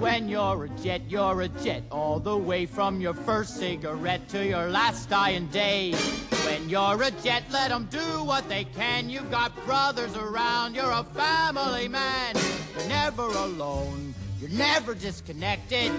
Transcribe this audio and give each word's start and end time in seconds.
When 0.00 0.30
you're 0.30 0.64
a 0.64 0.68
jet, 0.82 1.02
you're 1.10 1.42
a 1.42 1.48
jet, 1.48 1.82
all 1.90 2.20
the 2.20 2.34
way 2.34 2.64
from 2.64 3.02
your 3.02 3.12
first 3.12 3.58
cigarette 3.58 4.26
to 4.30 4.42
your 4.42 4.70
last 4.70 5.10
dying 5.10 5.46
day. 5.48 5.92
When 6.46 6.70
you're 6.70 7.02
a 7.02 7.10
jet, 7.22 7.42
let 7.50 7.68
them 7.68 7.86
do 7.90 8.24
what 8.24 8.48
they 8.48 8.64
can. 8.64 9.10
You've 9.10 9.30
got 9.30 9.54
brothers 9.66 10.16
around, 10.16 10.74
you're 10.74 10.90
a 10.90 11.04
family 11.04 11.86
man. 11.86 12.34
You're 12.78 12.88
never 12.88 13.24
alone, 13.24 14.14
you're 14.40 14.48
never 14.48 14.94
disconnected. 14.94 15.92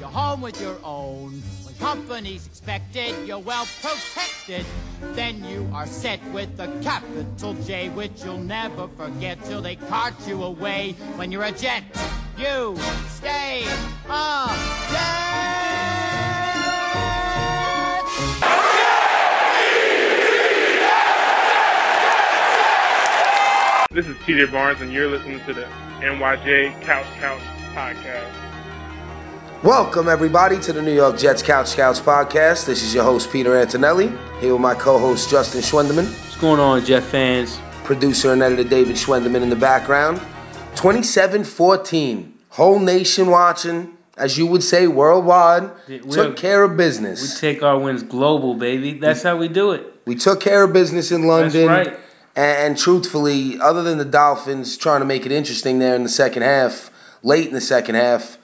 You're 0.00 0.08
home 0.08 0.40
with 0.40 0.60
your 0.60 0.76
own. 0.82 1.40
When 1.62 1.74
company's 1.76 2.44
expected, 2.46 3.14
you're 3.24 3.38
well 3.38 3.68
protected. 3.82 4.66
Then 5.14 5.44
you 5.44 5.70
are 5.72 5.86
set 5.86 6.20
with 6.32 6.58
a 6.58 6.66
capital 6.82 7.54
J, 7.54 7.88
which 7.90 8.24
you'll 8.24 8.38
never 8.38 8.88
forget 8.88 9.42
till 9.44 9.62
they 9.62 9.76
cart 9.76 10.14
you 10.26 10.42
away. 10.42 10.96
When 11.14 11.30
you're 11.30 11.44
a 11.44 11.52
jet, 11.52 11.84
you 12.36 12.76
stay 13.08 13.64
a 14.10 14.46
jet. 14.90 15.16
This 23.90 24.06
is 24.06 24.16
TJ 24.18 24.52
Barnes, 24.52 24.82
and 24.82 24.92
you're 24.92 25.08
listening 25.08 25.40
to 25.46 25.54
the 25.54 25.66
NYJ 26.00 26.82
Couch 26.82 27.06
Couch 27.18 27.40
podcast. 27.74 28.32
Welcome, 29.62 30.08
everybody, 30.08 30.60
to 30.60 30.72
the 30.74 30.82
New 30.82 30.92
York 30.94 31.16
Jets 31.16 31.42
Couch 31.42 31.68
Scouts 31.68 32.00
podcast. 32.00 32.66
This 32.66 32.82
is 32.82 32.94
your 32.94 33.04
host, 33.04 33.32
Peter 33.32 33.56
Antonelli, 33.56 34.12
here 34.40 34.52
with 34.52 34.60
my 34.60 34.74
co 34.74 34.98
host, 34.98 35.30
Justin 35.30 35.62
Schwendeman, 35.62 36.04
What's 36.04 36.36
going 36.36 36.60
on, 36.60 36.84
Jet 36.84 37.02
fans? 37.02 37.58
producer 37.84 38.32
and 38.32 38.42
editor 38.42 38.68
David 38.68 38.96
Schwendeman 38.96 39.42
in 39.42 39.48
the 39.48 39.56
background. 39.56 40.20
27 40.76 41.44
14. 41.44 42.34
Whole 42.50 42.78
nation 42.78 43.28
watching, 43.28 43.96
as 44.16 44.38
you 44.38 44.46
would 44.46 44.62
say, 44.62 44.86
worldwide. 44.86 45.70
We're- 45.88 46.00
Took 46.10 46.36
care 46.36 46.62
of 46.62 46.76
business. 46.76 47.20
We 47.40 47.40
take 47.52 47.62
our 47.62 47.78
wins 47.78 48.02
global, 48.02 48.54
baby. 48.54 48.94
That's 48.94 49.22
how 49.22 49.36
we 49.36 49.48
do 49.48 49.72
it. 49.72 49.82
We 50.06 50.14
took 50.14 50.40
care 50.40 50.62
of 50.64 50.72
business 50.72 51.10
in 51.10 51.24
London. 51.26 51.66
right. 51.68 51.98
And 52.34 52.76
truthfully, 52.76 53.58
other 53.60 53.82
than 53.82 53.96
the 53.96 54.04
Dolphins 54.04 54.76
trying 54.76 55.00
to 55.00 55.06
make 55.06 55.24
it 55.24 55.32
interesting 55.32 55.78
there 55.78 55.94
in 55.96 56.02
the 56.02 56.08
second 56.10 56.42
half, 56.42 56.90
late 57.22 57.48
in 57.48 57.54
the 57.54 57.62
second 57.62 57.94
half, 57.94 58.36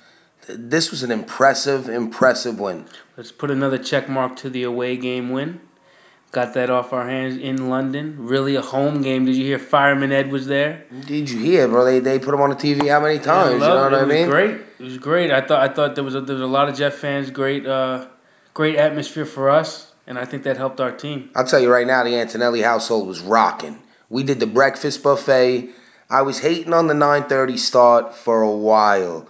this 0.49 0.91
was 0.91 1.03
an 1.03 1.11
impressive, 1.11 1.91
impressive 1.91 2.59
win. 2.59 2.87
Let's 3.19 3.33
put 3.33 3.51
another 3.51 3.77
check 3.77 4.09
mark 4.09 4.35
to 4.37 4.49
the 4.49 4.63
away 4.63 4.97
game 4.97 5.29
win. 5.31 5.61
Got 6.33 6.55
that 6.55 6.71
off 6.71 6.95
our 6.95 7.07
hands 7.07 7.37
in 7.37 7.69
London. 7.69 8.17
Really 8.19 8.57
a 8.57 8.63
home 8.63 9.03
game. 9.03 9.27
Did 9.27 9.37
you 9.37 9.45
hear 9.45 9.59
Fireman 9.59 10.13
Ed 10.13 10.33
was 10.33 10.47
there? 10.47 10.83
Did 11.05 11.29
you 11.29 11.39
hear, 11.39 11.69
bro? 11.69 11.85
They, 11.85 11.99
they 11.99 12.19
put 12.19 12.33
him 12.33 12.41
on 12.41 12.49
the 12.49 12.57
TV 12.57 12.89
how 12.89 13.01
many 13.01 13.19
times? 13.19 13.53
you 13.53 13.59
know 13.59 13.75
loved 13.75 13.93
what 13.93 14.01
it. 14.01 14.05
I 14.05 14.07
mean? 14.07 14.17
It 14.17 14.21
was 14.21 14.31
great. 14.31 14.51
It 14.79 14.83
was 14.83 14.99
great. 14.99 15.31
I 15.31 15.43
thought 15.43 15.61
I 15.61 15.73
thought 15.73 15.95
there 15.95 16.03
was 16.03 16.15
a, 16.15 16.23
there 16.23 16.35
was 16.35 16.43
a 16.43 16.47
lot 16.47 16.71
of 16.71 16.75
Jet 16.75 16.95
fans. 16.95 17.31
Great, 17.31 17.67
uh, 17.67 18.07
great 18.55 18.77
atmosphere 18.77 19.27
for 19.27 19.51
us, 19.51 19.93
and 20.07 20.19
I 20.19 20.25
think 20.25 20.43
that 20.45 20.57
helped 20.57 20.81
our 20.81 20.91
team. 20.91 21.31
I'll 21.37 21.45
tell 21.45 21.61
you 21.61 21.71
right 21.71 21.87
now, 21.87 22.03
the 22.03 22.17
Antonelli 22.19 22.63
household 22.63 23.07
was 23.07 23.21
rocking. 23.21 23.83
We 24.09 24.23
did 24.23 24.41
the 24.41 24.47
breakfast 24.47 25.03
buffet. 25.03 25.69
I 26.09 26.23
was 26.23 26.39
hating 26.41 26.73
on 26.73 26.87
the 26.87 26.95
9:30 26.95 27.59
start 27.59 28.15
for 28.15 28.41
a 28.41 28.51
while, 28.51 29.29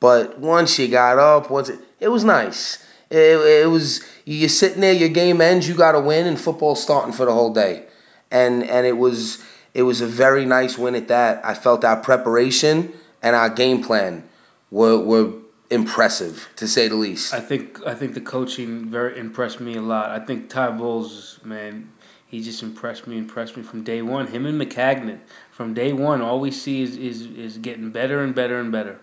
but 0.00 0.38
once 0.38 0.78
you 0.78 0.88
got 0.88 1.18
up, 1.18 1.50
once 1.50 1.70
it, 1.70 1.80
it 1.98 2.08
was 2.08 2.24
nice. 2.24 2.86
It, 3.12 3.64
it 3.64 3.70
was 3.70 4.00
you're 4.24 4.48
sitting 4.48 4.80
there, 4.80 4.92
your 4.92 5.10
game 5.10 5.40
ends, 5.40 5.68
you 5.68 5.74
got 5.74 5.92
to 5.92 6.00
win, 6.00 6.26
and 6.26 6.40
football's 6.40 6.82
starting 6.82 7.12
for 7.12 7.26
the 7.26 7.32
whole 7.32 7.52
day, 7.52 7.84
and 8.30 8.64
and 8.64 8.86
it 8.86 8.96
was 8.96 9.44
it 9.74 9.82
was 9.82 10.00
a 10.00 10.06
very 10.06 10.44
nice 10.46 10.78
win 10.78 10.94
at 10.94 11.08
that. 11.08 11.44
I 11.44 11.54
felt 11.54 11.84
our 11.84 11.96
preparation 11.96 12.92
and 13.22 13.36
our 13.36 13.50
game 13.50 13.82
plan 13.82 14.24
were 14.70 14.98
were 14.98 15.32
impressive 15.70 16.48
to 16.56 16.66
say 16.68 16.88
the 16.88 16.96
least. 16.96 17.32
I 17.34 17.40
think 17.40 17.84
I 17.86 17.94
think 17.94 18.14
the 18.14 18.20
coaching 18.20 18.86
very 18.86 19.18
impressed 19.18 19.60
me 19.60 19.76
a 19.76 19.82
lot. 19.82 20.10
I 20.10 20.18
think 20.24 20.48
Todd 20.48 20.78
Bowles, 20.78 21.38
man, 21.44 21.90
he 22.26 22.42
just 22.42 22.62
impressed 22.62 23.06
me, 23.06 23.18
impressed 23.18 23.56
me 23.56 23.62
from 23.62 23.82
day 23.84 24.00
one. 24.02 24.28
Him 24.28 24.46
and 24.46 24.60
Maccagnan, 24.60 25.20
from 25.50 25.74
day 25.74 25.92
one, 25.92 26.22
all 26.22 26.40
we 26.40 26.50
see 26.50 26.82
is 26.82 26.96
is, 26.96 27.26
is 27.26 27.58
getting 27.58 27.90
better 27.90 28.22
and 28.22 28.34
better 28.34 28.58
and 28.58 28.72
better. 28.72 29.00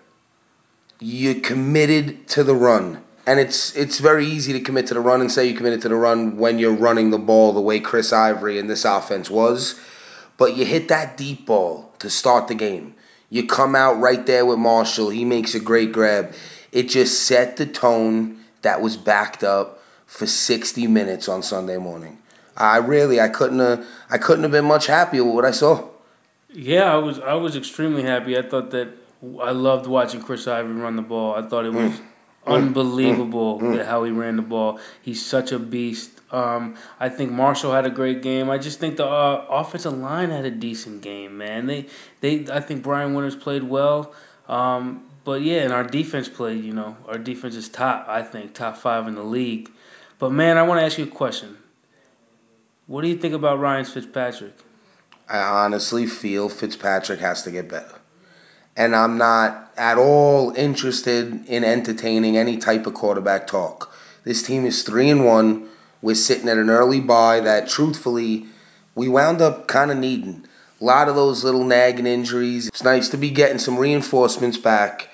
you're 0.99 1.39
committed 1.39 2.27
to 2.27 2.43
the 2.43 2.55
run. 2.55 3.03
And 3.29 3.39
it's 3.39 3.75
it's 3.75 3.99
very 3.99 4.25
easy 4.25 4.53
to 4.53 4.59
commit 4.59 4.87
to 4.87 4.95
the 4.95 4.99
run 4.99 5.21
and 5.21 5.31
say 5.31 5.45
you're 5.45 5.55
committed 5.55 5.83
to 5.83 5.89
the 5.89 5.93
run 5.93 6.37
when 6.37 6.57
you're 6.57 6.73
running 6.73 7.11
the 7.11 7.19
ball 7.19 7.53
the 7.53 7.61
way 7.61 7.79
Chris 7.79 8.11
Ivory 8.11 8.57
in 8.57 8.65
this 8.65 8.85
offense 8.85 9.29
was. 9.29 9.79
But 10.35 10.57
you 10.57 10.65
hit 10.65 10.87
that 10.87 11.15
deep 11.15 11.45
ball 11.45 11.93
to 11.99 12.09
start 12.09 12.47
the 12.47 12.55
game. 12.55 12.95
You 13.29 13.45
come 13.45 13.75
out 13.75 13.99
right 13.99 14.25
there 14.25 14.47
with 14.47 14.57
Marshall. 14.57 15.11
He 15.11 15.25
makes 15.25 15.53
a 15.53 15.59
great 15.59 15.91
grab. 15.91 16.33
It 16.71 16.89
just 16.89 17.21
set 17.21 17.57
the 17.57 17.67
tone 17.67 18.39
that 18.63 18.81
was 18.81 18.97
backed 18.97 19.43
up 19.43 19.79
for 20.07 20.25
60 20.25 20.87
minutes 20.87 21.29
on 21.29 21.43
Sunday 21.43 21.77
morning. 21.77 22.17
I 22.57 22.77
really 22.77 23.21
I 23.21 23.29
couldn't 23.29 23.59
have, 23.59 23.85
I 24.09 24.17
couldn't 24.17 24.41
have 24.41 24.51
been 24.51 24.65
much 24.65 24.87
happier 24.87 25.23
with 25.23 25.35
what 25.35 25.45
I 25.45 25.51
saw. 25.51 25.87
Yeah, 26.51 26.91
I 26.91 26.97
was 26.97 27.19
I 27.19 27.35
was 27.35 27.55
extremely 27.55 28.01
happy. 28.01 28.35
I 28.35 28.41
thought 28.41 28.71
that 28.71 28.87
I 29.39 29.51
loved 29.51 29.85
watching 29.85 30.19
Chris 30.19 30.47
Ivory 30.47 30.73
run 30.73 30.95
the 30.95 31.03
ball. 31.03 31.35
I 31.35 31.47
thought 31.47 31.65
it 31.65 31.73
was 31.73 31.91
mm. 31.91 32.05
Unbelievable 32.45 33.59
that 33.59 33.85
how 33.85 34.03
he 34.03 34.11
ran 34.11 34.37
the 34.37 34.41
ball. 34.41 34.79
He's 35.01 35.25
such 35.25 35.51
a 35.51 35.59
beast. 35.59 36.21
Um, 36.31 36.75
I 36.99 37.09
think 37.09 37.31
Marshall 37.31 37.73
had 37.73 37.85
a 37.85 37.89
great 37.89 38.21
game. 38.21 38.49
I 38.49 38.57
just 38.57 38.79
think 38.79 38.97
the 38.97 39.05
uh, 39.05 39.45
offensive 39.49 39.97
line 39.97 40.29
had 40.29 40.45
a 40.45 40.51
decent 40.51 41.01
game, 41.01 41.37
man. 41.37 41.65
They 41.65 41.87
they 42.21 42.45
I 42.51 42.59
think 42.59 42.83
Brian 42.83 43.13
Winters 43.13 43.35
played 43.35 43.63
well. 43.63 44.13
Um, 44.47 45.05
but 45.23 45.41
yeah, 45.41 45.61
and 45.61 45.73
our 45.73 45.83
defense 45.83 46.29
played. 46.29 46.63
You 46.63 46.73
know, 46.73 46.97
our 47.07 47.17
defense 47.17 47.55
is 47.55 47.69
top. 47.69 48.07
I 48.07 48.21
think 48.21 48.53
top 48.53 48.77
five 48.77 49.07
in 49.07 49.15
the 49.15 49.23
league. 49.23 49.69
But 50.19 50.31
man, 50.31 50.57
I 50.57 50.63
want 50.63 50.79
to 50.79 50.85
ask 50.85 50.97
you 50.97 51.05
a 51.05 51.07
question. 51.07 51.57
What 52.87 53.01
do 53.01 53.07
you 53.07 53.17
think 53.17 53.33
about 53.33 53.59
Ryan 53.59 53.85
Fitzpatrick? 53.85 54.53
I 55.29 55.37
honestly 55.37 56.07
feel 56.07 56.49
Fitzpatrick 56.49 57.19
has 57.19 57.43
to 57.43 57.51
get 57.51 57.69
better. 57.69 57.99
And 58.75 58.95
I'm 58.95 59.17
not 59.17 59.68
at 59.79 59.97
all 59.97 60.51
interested 60.55 61.45
in 61.47 61.63
entertaining 61.63 62.37
any 62.37 62.57
type 62.57 62.85
of 62.85 62.93
quarterback 62.93 63.47
talk. 63.47 63.91
This 64.25 64.43
team 64.43 64.65
is 64.65 64.83
3 64.83 65.09
and 65.09 65.25
1. 65.25 65.67
We're 66.01 66.15
sitting 66.15 66.49
at 66.49 66.57
an 66.57 66.69
early 66.69 66.99
bye 66.99 67.39
that 67.39 67.69
truthfully 67.69 68.45
we 68.93 69.07
wound 69.07 69.41
up 69.41 69.67
kind 69.67 69.89
of 69.89 69.97
needing. 69.97 70.45
A 70.79 70.83
lot 70.83 71.07
of 71.07 71.15
those 71.15 71.43
little 71.43 71.63
nagging 71.63 72.05
injuries. 72.05 72.67
It's 72.67 72.83
nice 72.83 73.09
to 73.09 73.17
be 73.17 73.29
getting 73.29 73.57
some 73.57 73.77
reinforcements 73.77 74.57
back 74.57 75.09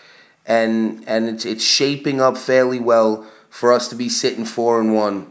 and 0.46 1.04
and 1.08 1.28
it's 1.28 1.46
it's 1.46 1.64
shaping 1.64 2.22
up 2.22 2.38
fairly 2.38 2.80
well 2.80 3.26
for 3.50 3.72
us 3.72 3.88
to 3.90 3.96
be 3.96 4.10
sitting 4.10 4.46
4 4.46 4.82
and 4.82 4.94
1 4.94 5.28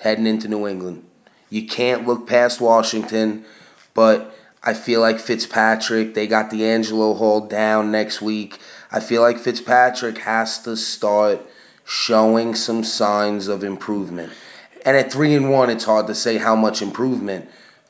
heading 0.00 0.26
into 0.26 0.48
New 0.48 0.66
England. 0.66 1.04
You 1.50 1.66
can't 1.66 2.06
look 2.06 2.26
past 2.26 2.60
Washington, 2.60 3.44
but 3.94 4.34
I 4.62 4.74
feel 4.74 5.00
like 5.00 5.18
Fitzpatrick, 5.20 6.14
they 6.14 6.26
got 6.26 6.50
DeAngelo 6.50 7.16
Hall 7.16 7.40
down 7.40 7.90
next 7.92 8.20
week. 8.20 8.58
I 8.90 9.00
feel 9.00 9.22
like 9.22 9.38
Fitzpatrick 9.38 10.18
has 10.18 10.60
to 10.62 10.76
start 10.76 11.40
showing 11.84 12.54
some 12.54 12.84
signs 12.84 13.48
of 13.48 13.64
improvement. 13.64 14.32
And 14.84 14.96
at 14.96 15.12
three 15.12 15.34
and 15.34 15.50
one, 15.50 15.70
it's 15.70 15.84
hard 15.84 16.06
to 16.08 16.14
say 16.14 16.38
how 16.38 16.56
much 16.56 16.82
improvement, 16.82 17.48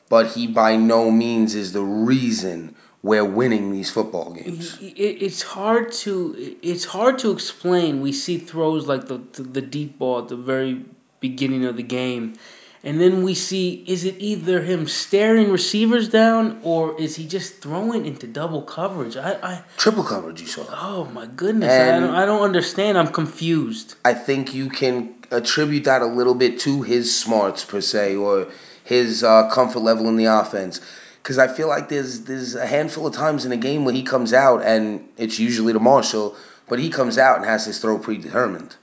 but 0.09 0.33
he 0.33 0.47
by 0.47 0.75
no 0.75 1.11
means 1.11 1.55
is 1.55 1.73
the 1.73 1.83
reason 1.83 2.75
we're 3.01 3.25
winning 3.25 3.71
these 3.71 3.89
football 3.89 4.33
games. 4.33 4.77
it, 4.81 4.93
it's 4.93 5.41
hard 5.41 5.91
to 5.91 6.55
it's 6.61 6.85
hard 6.85 7.17
to 7.19 7.31
explain. 7.31 8.01
We 8.01 8.11
see 8.11 8.37
throws 8.37 8.87
like 8.87 9.07
the, 9.07 9.17
the 9.33 9.43
the 9.43 9.61
deep 9.61 9.99
ball 9.99 10.19
at 10.19 10.27
the 10.29 10.35
very 10.35 10.85
beginning 11.19 11.65
of 11.65 11.77
the 11.77 11.83
game, 11.83 12.37
and 12.83 12.99
then 13.01 13.23
we 13.23 13.33
see 13.33 13.83
is 13.87 14.05
it 14.05 14.15
either 14.19 14.61
him 14.63 14.87
staring 14.87 15.51
receivers 15.51 16.07
down 16.09 16.59
or 16.63 16.99
is 16.99 17.17
he 17.17 17.27
just 17.27 17.61
throwing 17.61 18.05
into 18.05 18.25
double 18.27 18.61
coverage? 18.61 19.17
I, 19.17 19.31
I 19.43 19.63
Triple 19.77 20.03
coverage, 20.03 20.41
you 20.41 20.47
saw. 20.47 20.63
oh 20.71 21.05
my 21.13 21.25
goodness, 21.27 21.71
And- 21.71 22.05
I 22.05 22.07
don't 22.07 22.15
I 22.15 22.25
don't 22.25 22.41
understand. 22.41 22.97
I'm 22.97 23.11
confused. 23.11 23.95
I 24.05 24.13
think 24.13 24.53
you 24.53 24.69
can 24.69 25.15
attribute 25.31 25.83
that 25.83 26.01
a 26.01 26.05
little 26.07 26.35
bit 26.35 26.59
to 26.61 26.81
his 26.83 27.15
smarts 27.15 27.63
per 27.65 27.81
se, 27.81 28.15
or 28.15 28.47
his 28.83 29.23
uh, 29.23 29.47
comfort 29.49 29.81
level 29.81 30.07
in 30.07 30.15
the 30.15 30.25
offense. 30.25 30.81
Because 31.21 31.37
I 31.37 31.47
feel 31.47 31.67
like 31.67 31.89
there's 31.89 32.21
there's 32.21 32.55
a 32.55 32.65
handful 32.65 33.05
of 33.05 33.13
times 33.13 33.45
in 33.45 33.51
a 33.51 33.57
game 33.57 33.83
where 33.85 33.93
he 33.93 34.01
comes 34.03 34.33
out 34.33 34.63
and 34.63 35.07
it's 35.17 35.37
usually 35.37 35.73
to 35.73 35.79
Marshall, 35.79 36.35
but 36.67 36.79
he 36.79 36.89
comes 36.89 37.17
out 37.17 37.37
and 37.37 37.45
has 37.45 37.65
his 37.65 37.79
throw 37.79 37.99
predetermined, 37.99 38.77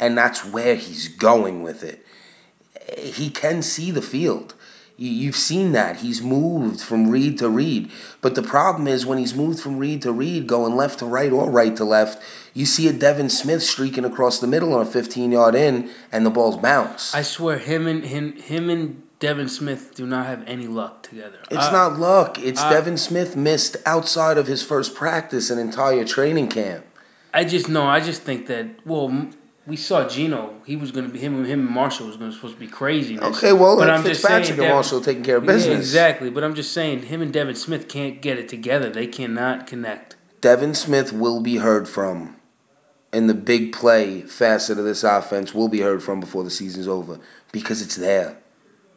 and 0.00 0.16
that's 0.18 0.44
where 0.44 0.74
he's 0.74 1.06
going 1.08 1.62
with 1.62 1.82
it. 1.84 2.04
He 2.98 3.30
can 3.30 3.62
see 3.62 3.90
the 3.90 4.02
field. 4.02 4.54
You- 4.96 5.10
You've 5.10 5.36
seen 5.36 5.72
that. 5.72 5.96
He's 5.96 6.22
moved 6.22 6.80
from 6.80 7.08
read 7.08 7.38
to 7.38 7.48
read. 7.48 7.90
But 8.20 8.34
the 8.34 8.42
problem 8.42 8.86
is 8.86 9.06
when 9.06 9.18
he's 9.18 9.34
moved 9.34 9.58
from 9.60 9.78
read 9.78 10.02
to 10.02 10.12
read, 10.12 10.46
going 10.46 10.76
left 10.76 10.98
to 11.00 11.06
right 11.06 11.32
or 11.32 11.50
right 11.50 11.74
to 11.76 11.84
left, 11.84 12.22
you 12.54 12.66
see 12.66 12.86
a 12.88 12.92
Devin 12.92 13.30
Smith 13.30 13.62
streaking 13.62 14.04
across 14.04 14.38
the 14.38 14.46
middle 14.46 14.74
on 14.74 14.82
a 14.82 14.84
15 14.86 15.32
yard 15.32 15.54
in, 15.54 15.90
and 16.12 16.24
the 16.26 16.30
ball's 16.30 16.56
bounce. 16.58 17.14
I 17.14 17.22
swear 17.22 17.58
him 17.58 17.86
and 17.86 18.04
him 18.04 18.34
him 18.36 18.68
and 18.70 19.02
Devin 19.18 19.48
Smith 19.48 19.94
do 19.94 20.04
not 20.04 20.26
have 20.26 20.42
any 20.46 20.66
luck 20.66 21.02
together. 21.04 21.38
It's 21.50 21.66
I- 21.66 21.72
not 21.72 21.98
luck. 21.98 22.38
It's 22.42 22.60
I- 22.60 22.70
Devin 22.70 22.98
Smith 22.98 23.34
missed 23.36 23.76
outside 23.86 24.36
of 24.36 24.46
his 24.48 24.62
first 24.62 24.94
practice 24.94 25.48
an 25.48 25.58
entire 25.58 26.04
training 26.04 26.48
camp. 26.48 26.84
I 27.32 27.44
just 27.44 27.68
no. 27.68 27.84
I 27.86 28.00
just 28.00 28.22
think 28.22 28.46
that 28.48 28.66
well, 28.84 29.26
we 29.66 29.76
saw 29.76 30.08
Geno. 30.08 30.54
He 30.66 30.76
was 30.76 30.90
going 30.90 31.06
to 31.06 31.12
be 31.12 31.18
him. 31.18 31.44
Him 31.44 31.60
and 31.60 31.68
Marshall 31.68 32.06
was 32.08 32.16
going 32.16 32.30
to 32.30 32.34
supposed 32.36 32.54
to 32.54 32.60
be 32.60 32.66
crazy. 32.66 33.18
Okay, 33.18 33.52
well, 33.52 33.76
but 33.76 33.88
I'm 33.90 34.02
just 34.02 34.20
Fitzpatrick 34.22 34.46
saying 34.46 34.60
and 34.60 34.68
Marshall 34.68 35.00
taking 35.00 35.22
care 35.22 35.36
of 35.36 35.44
Yeah, 35.44 35.52
business. 35.52 35.78
exactly. 35.78 36.30
But 36.30 36.42
I'm 36.44 36.54
just 36.54 36.72
saying, 36.72 37.04
him 37.04 37.22
and 37.22 37.32
Devin 37.32 37.54
Smith 37.54 37.88
can't 37.88 38.20
get 38.20 38.38
it 38.38 38.48
together. 38.48 38.90
They 38.90 39.06
cannot 39.06 39.66
connect. 39.66 40.16
Devin 40.40 40.74
Smith 40.74 41.12
will 41.12 41.40
be 41.40 41.56
heard 41.58 41.88
from. 41.88 42.36
And 43.12 43.28
the 43.28 43.34
big 43.34 43.72
play 43.72 44.22
facet 44.22 44.78
of 44.78 44.84
this 44.84 45.04
offense 45.04 45.54
will 45.54 45.68
be 45.68 45.80
heard 45.80 46.02
from 46.02 46.18
before 46.18 46.44
the 46.44 46.50
season's 46.50 46.88
over 46.88 47.20
because 47.52 47.82
it's 47.82 47.96
there. 47.96 48.38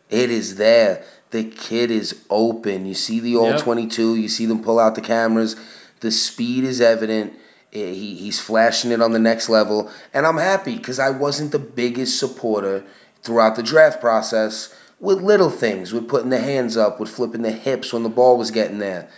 It 0.09 0.31
is 0.31 0.55
there. 0.55 1.03
The 1.31 1.43
kid 1.43 1.91
is 1.91 2.23
open. 2.29 2.85
You 2.85 2.93
see 2.93 3.19
the 3.19 3.35
all 3.35 3.49
Yep. 3.49 3.59
22, 3.59 4.15
you 4.15 4.29
see 4.29 4.45
them 4.45 4.63
pull 4.63 4.79
out 4.79 4.95
the 4.95 5.01
cameras. 5.01 5.55
The 5.99 6.11
speed 6.11 6.63
is 6.63 6.79
evident. 6.79 7.33
He, 7.75 8.15
he's 8.15 8.39
flashing 8.39 8.91
it 8.91 9.01
on 9.01 9.11
the 9.11 9.19
next 9.19 9.49
level. 9.49 9.91
And 10.13 10.25
I'm 10.25 10.37
happy 10.37 10.77
because 10.77 10.99
I 10.99 11.09
wasn't 11.09 11.51
the 11.51 11.59
biggest 11.59 12.19
supporter 12.19 12.83
throughout 13.21 13.55
the 13.55 13.63
draft 13.63 13.99
process 14.01 14.73
with 14.99 15.21
little 15.21 15.49
things, 15.49 15.93
with 15.93 16.07
putting 16.07 16.29
the 16.29 16.39
hands 16.39 16.77
up, 16.77 16.99
with 16.99 17.09
flipping 17.09 17.41
the 17.41 17.51
hips 17.51 17.91
when 17.93 18.03
the 18.03 18.09
ball 18.09 18.37
was 18.37 18.49
getting 18.51 18.79
there. 18.79 19.09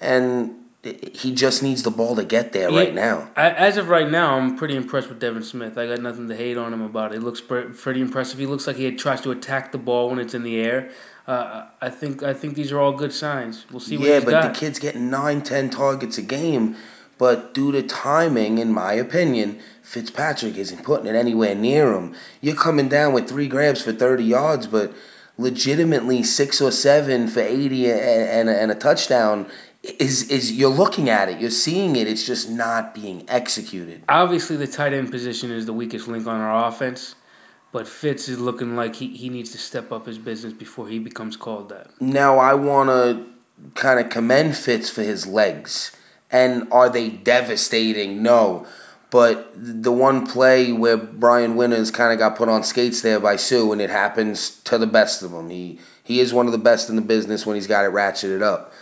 And 0.00 0.54
he 0.82 1.34
just 1.34 1.62
needs 1.62 1.82
the 1.82 1.90
ball 1.90 2.14
to 2.16 2.24
get 2.24 2.52
there 2.52 2.70
right 2.70 2.94
Yeah, 2.94 2.94
now. 2.94 3.28
I, 3.36 3.50
as 3.50 3.76
of 3.76 3.88
right 3.88 4.08
now, 4.08 4.38
I'm 4.38 4.56
pretty 4.56 4.76
impressed 4.76 5.08
with 5.08 5.18
Devin 5.18 5.42
Smith. 5.42 5.76
I 5.76 5.86
got 5.88 6.00
nothing 6.00 6.28
to 6.28 6.36
hate 6.36 6.56
on 6.56 6.72
him 6.72 6.80
about. 6.82 7.12
It 7.14 7.22
looks 7.22 7.40
pretty 7.40 8.00
impressive. 8.00 8.38
He 8.38 8.46
looks 8.46 8.66
like 8.66 8.76
he 8.76 8.90
tries 8.92 9.20
to 9.22 9.30
attack 9.32 9.72
the 9.72 9.78
ball 9.78 10.08
when 10.08 10.18
it's 10.18 10.34
in 10.34 10.44
the 10.44 10.60
air. 10.60 10.90
Uh, 11.26 11.66
I 11.82 11.90
think 11.90 12.22
I 12.22 12.32
think 12.32 12.54
these 12.54 12.72
are 12.72 12.78
all 12.80 12.92
good 12.92 13.12
signs. 13.12 13.66
We'll 13.70 13.80
see 13.80 13.98
what 13.98 14.08
Yeah, 14.08 14.20
but 14.20 14.30
got. 14.30 14.54
the 14.54 14.58
kid's 14.58 14.78
getting 14.78 15.10
nine, 15.10 15.42
ten 15.42 15.68
targets 15.68 16.16
a 16.16 16.22
game. 16.22 16.76
But 17.18 17.52
due 17.52 17.72
to 17.72 17.82
timing, 17.82 18.58
in 18.58 18.72
my 18.72 18.92
opinion, 18.92 19.58
Fitzpatrick 19.82 20.56
isn't 20.56 20.84
putting 20.84 21.06
it 21.06 21.16
anywhere 21.16 21.54
near 21.54 21.92
him. 21.92 22.14
You're 22.40 22.54
coming 22.54 22.88
down 22.88 23.12
with 23.12 23.28
three 23.28 23.48
grabs 23.48 23.82
for 23.82 23.92
30 23.92 24.24
yards, 24.24 24.66
but 24.68 24.92
legitimately 25.36 26.22
six 26.22 26.60
or 26.60 26.70
seven 26.70 27.28
for 27.28 27.40
80 27.40 27.90
and, 27.90 28.00
and, 28.00 28.48
and 28.48 28.70
a 28.70 28.74
touchdown 28.74 29.46
is, 29.82 30.28
is 30.30 30.52
you're 30.52 30.70
looking 30.70 31.08
at 31.08 31.28
it, 31.28 31.40
you're 31.40 31.50
seeing 31.50 31.96
it, 31.96 32.08
it's 32.08 32.26
just 32.26 32.50
not 32.50 32.94
being 32.94 33.24
executed. 33.28 34.02
Obviously, 34.08 34.56
the 34.56 34.66
tight 34.66 34.92
end 34.92 35.10
position 35.10 35.50
is 35.50 35.66
the 35.66 35.72
weakest 35.72 36.08
link 36.08 36.26
on 36.26 36.40
our 36.40 36.68
offense, 36.68 37.14
but 37.72 37.86
Fitz 37.86 38.28
is 38.28 38.40
looking 38.40 38.76
like 38.76 38.96
he, 38.96 39.16
he 39.16 39.28
needs 39.28 39.52
to 39.52 39.58
step 39.58 39.92
up 39.92 40.06
his 40.06 40.18
business 40.18 40.52
before 40.52 40.88
he 40.88 40.98
becomes 40.98 41.36
called 41.36 41.68
that. 41.68 41.90
Now 42.00 42.38
I 42.38 42.54
want 42.54 42.90
to 42.90 43.26
kind 43.74 44.00
of 44.00 44.10
commend 44.10 44.56
Fitz 44.56 44.90
for 44.90 45.02
his 45.02 45.26
legs. 45.26 45.92
And 46.30 46.70
are 46.70 46.90
they 46.90 47.08
devastating? 47.08 48.22
No. 48.22 48.66
But 49.10 49.52
the 49.54 49.92
one 49.92 50.26
play 50.26 50.70
where 50.72 50.98
Brian 50.98 51.56
Winters 51.56 51.90
kind 51.90 52.12
of 52.12 52.18
got 52.18 52.36
put 52.36 52.50
on 52.50 52.62
skates 52.62 53.00
there 53.00 53.18
by 53.18 53.36
Suh, 53.36 53.72
and 53.72 53.80
it 53.80 53.88
happens 53.88 54.60
to 54.64 54.76
the 54.76 54.86
best 54.86 55.22
of 55.22 55.30
them. 55.30 55.48
He 55.48 55.78
he 56.04 56.20
is 56.20 56.34
one 56.34 56.46
of 56.46 56.52
the 56.52 56.58
best 56.58 56.90
in 56.90 56.96
the 56.96 57.02
business 57.02 57.46
when 57.46 57.56
he's 57.56 57.66
got 57.66 57.84
it 57.84 57.92
ratcheted 57.92 58.42
up. 58.42 58.72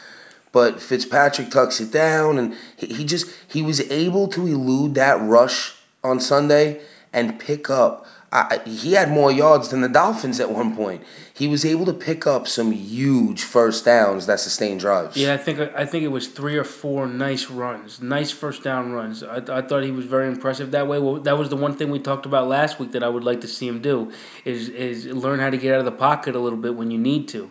But 0.51 0.81
Fitzpatrick 0.81 1.51
tucks 1.51 1.81
it 1.81 1.93
down, 1.93 2.39
and 2.39 2.57
he, 2.77 2.87
he 2.87 3.05
just 3.05 3.27
he 3.47 3.63
was 3.63 3.81
able 3.91 4.27
to 4.29 4.47
elude 4.47 4.95
that 4.95 5.21
rush 5.21 5.75
on 6.03 6.19
Sunday 6.19 6.81
and 7.13 7.39
pick 7.39 7.71
up. 7.71 8.07
I, 8.37 8.61
he 8.67 8.93
had 8.93 9.11
more 9.11 9.33
yards 9.33 9.71
than 9.71 9.81
the 9.81 9.89
Dolphins 9.89 10.41
at 10.41 10.51
one 10.51 10.77
point. 10.77 11.03
He 11.33 11.49
was 11.49 11.65
able 11.65 11.87
to 11.87 11.95
pick 11.95 12.27
up 12.27 12.47
some 12.47 12.71
huge 12.71 13.43
first 13.43 13.87
downs 13.87 14.27
that 14.27 14.41
sustained 14.41 14.81
drives. 14.81 15.17
Yeah, 15.17 15.33
I 15.33 15.39
think 15.39 15.59
I 15.59 15.87
think 15.87 16.05
it 16.05 16.09
was 16.09 16.29
three 16.29 16.59
or 16.59 16.65
four 16.65 17.07
nice 17.07 17.49
runs, 17.49 18.03
nice 18.03 18.31
first 18.31 18.63
down 18.63 18.93
runs. 18.93 19.23
I, 19.23 19.37
I 19.37 19.63
thought 19.63 19.85
he 19.85 19.91
was 19.91 20.05
very 20.05 20.29
impressive 20.29 20.71
that 20.73 20.87
way. 20.87 20.99
Well, 20.99 21.15
that 21.21 21.39
was 21.39 21.49
the 21.49 21.57
one 21.57 21.77
thing 21.77 21.91
we 21.91 21.99
talked 21.99 22.27
about 22.27 22.47
last 22.47 22.79
week 22.79 22.93
that 22.93 23.03
I 23.03 23.09
would 23.09 23.25
like 23.25 23.41
to 23.41 23.49
see 23.49 23.67
him 23.67 23.81
do 23.81 24.13
is 24.45 24.69
is 24.69 25.07
learn 25.07 25.41
how 25.41 25.49
to 25.49 25.57
get 25.57 25.73
out 25.73 25.79
of 25.79 25.87
the 25.87 25.93
pocket 25.93 26.37
a 26.37 26.39
little 26.39 26.59
bit 26.59 26.75
when 26.75 26.91
you 26.91 26.99
need 26.99 27.29
to, 27.29 27.51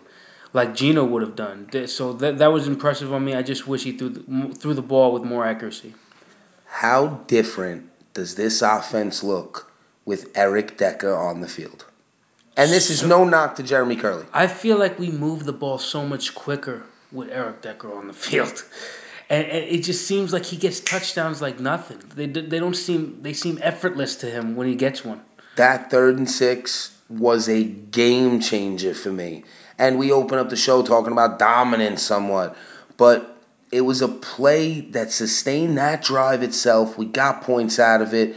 like 0.54 0.76
Geno 0.76 1.04
would 1.04 1.24
have 1.24 1.36
done. 1.36 1.68
So 1.88 2.14
that 2.14 2.38
that 2.38 2.52
was 2.54 2.68
impressive 2.68 3.12
on 3.12 3.26
me. 3.26 3.34
I 3.34 3.42
just 3.42 3.68
wish 3.68 3.86
he 3.86 3.92
threw 3.92 4.10
the, 4.10 4.54
threw 4.54 4.76
the 4.76 4.84
ball 4.84 5.14
with 5.14 5.24
more 5.24 5.48
accuracy. 5.48 5.96
How 6.68 7.08
different 7.26 7.90
does 8.14 8.36
this 8.36 8.62
offense 8.62 9.24
look 9.24 9.72
with 10.06 10.32
Eric 10.36 10.78
Decker 10.78 11.14
on 11.16 11.42
the 11.42 11.48
field? 11.48 11.86
And 12.58 12.72
this 12.72 12.90
is 12.90 13.04
no 13.04 13.26
knock 13.26 13.56
to 13.56 13.64
Jeremy 13.64 13.98
Kerley. 13.98 14.28
I 14.34 14.48
feel 14.48 14.78
like 14.78 14.98
we 14.98 15.12
move 15.12 15.44
the 15.44 15.54
ball 15.54 15.78
so 15.78 16.06
much 16.06 16.34
quicker 16.34 16.84
with 17.12 17.30
Eric 17.30 17.62
Decker 17.62 17.94
on 17.94 18.08
the 18.08 18.14
field. 18.28 18.64
And, 19.30 19.46
and 19.48 19.64
it 19.66 19.84
just 19.84 20.08
seems 20.08 20.32
like 20.32 20.46
he 20.46 20.58
gets 20.58 20.80
touchdowns 20.80 21.42
like 21.42 21.60
nothing. 21.60 22.02
They, 22.16 22.28
they 22.28 22.60
don't 22.60 22.76
seem 22.76 23.22
they 23.22 23.34
seem 23.34 23.60
effortless 23.62 24.16
to 24.18 24.30
him 24.30 24.56
when 24.56 24.68
he 24.68 24.76
gets 24.76 25.04
one. 25.04 25.22
That 25.56 25.90
third 25.90 26.18
and 26.18 26.30
six 26.30 26.98
was 27.10 27.50
a 27.50 27.64
game 27.64 28.40
changer 28.40 28.94
for 28.94 29.12
me. 29.12 29.44
And 29.78 29.98
we 29.98 30.12
open 30.12 30.38
up 30.38 30.50
the 30.50 30.56
show 30.56 30.84
talking 30.84 31.12
about 31.12 31.40
dominance 31.40 32.04
somewhat. 32.04 32.56
But 32.98 33.38
it 33.72 33.82
was 33.82 34.02
a 34.02 34.08
play 34.08 34.82
that 34.82 35.12
sustained 35.12 35.78
that 35.78 36.04
drive 36.04 36.44
itself. 36.44 36.98
We 36.98 37.06
got 37.06 37.42
points 37.42 37.80
out 37.80 38.02
of 38.02 38.14
it. 38.14 38.36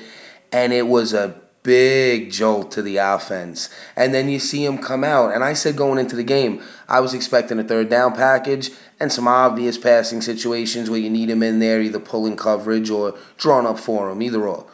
And 0.50 0.73
it 0.73 0.87
was 0.87 1.12
a 1.12 1.41
big 1.69 2.32
jolt 2.32 2.70
to 2.73 2.81
the 2.81 2.97
offense. 2.97 3.69
And 3.94 4.15
then 4.15 4.31
you 4.31 4.38
see 4.38 4.65
him 4.65 4.79
come 4.79 5.05
out. 5.05 5.35
And 5.35 5.44
I 5.44 5.53
said 5.53 5.76
going 5.76 5.99
into 5.99 6.17
the 6.17 6.25
game, 6.25 6.62
I 6.88 7.00
was 7.00 7.12
expecting 7.12 7.59
a 7.59 7.62
third 7.62 7.91
down 7.91 8.15
package 8.15 8.70
and 8.99 9.12
some 9.12 9.29
obvious 9.29 9.76
passing 9.76 10.23
situations 10.23 10.88
where 10.88 10.99
you 10.99 11.11
need 11.11 11.29
him 11.29 11.43
in 11.43 11.59
there, 11.59 11.82
either 11.82 12.00
pulling 12.00 12.37
coverage 12.37 12.88
or 12.88 13.19
drawn 13.37 13.67
up 13.67 13.79
for 13.79 14.09
him, 14.09 14.23
either 14.23 14.49
or. 14.49 14.65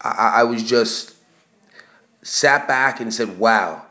I, 0.00 0.10
I 0.10 0.40
I 0.40 0.44
was 0.44 0.62
just 0.62 1.16
sat 2.22 2.68
back 2.68 3.00
and 3.00 3.12
said, 3.12 3.40
wow, 3.40 3.86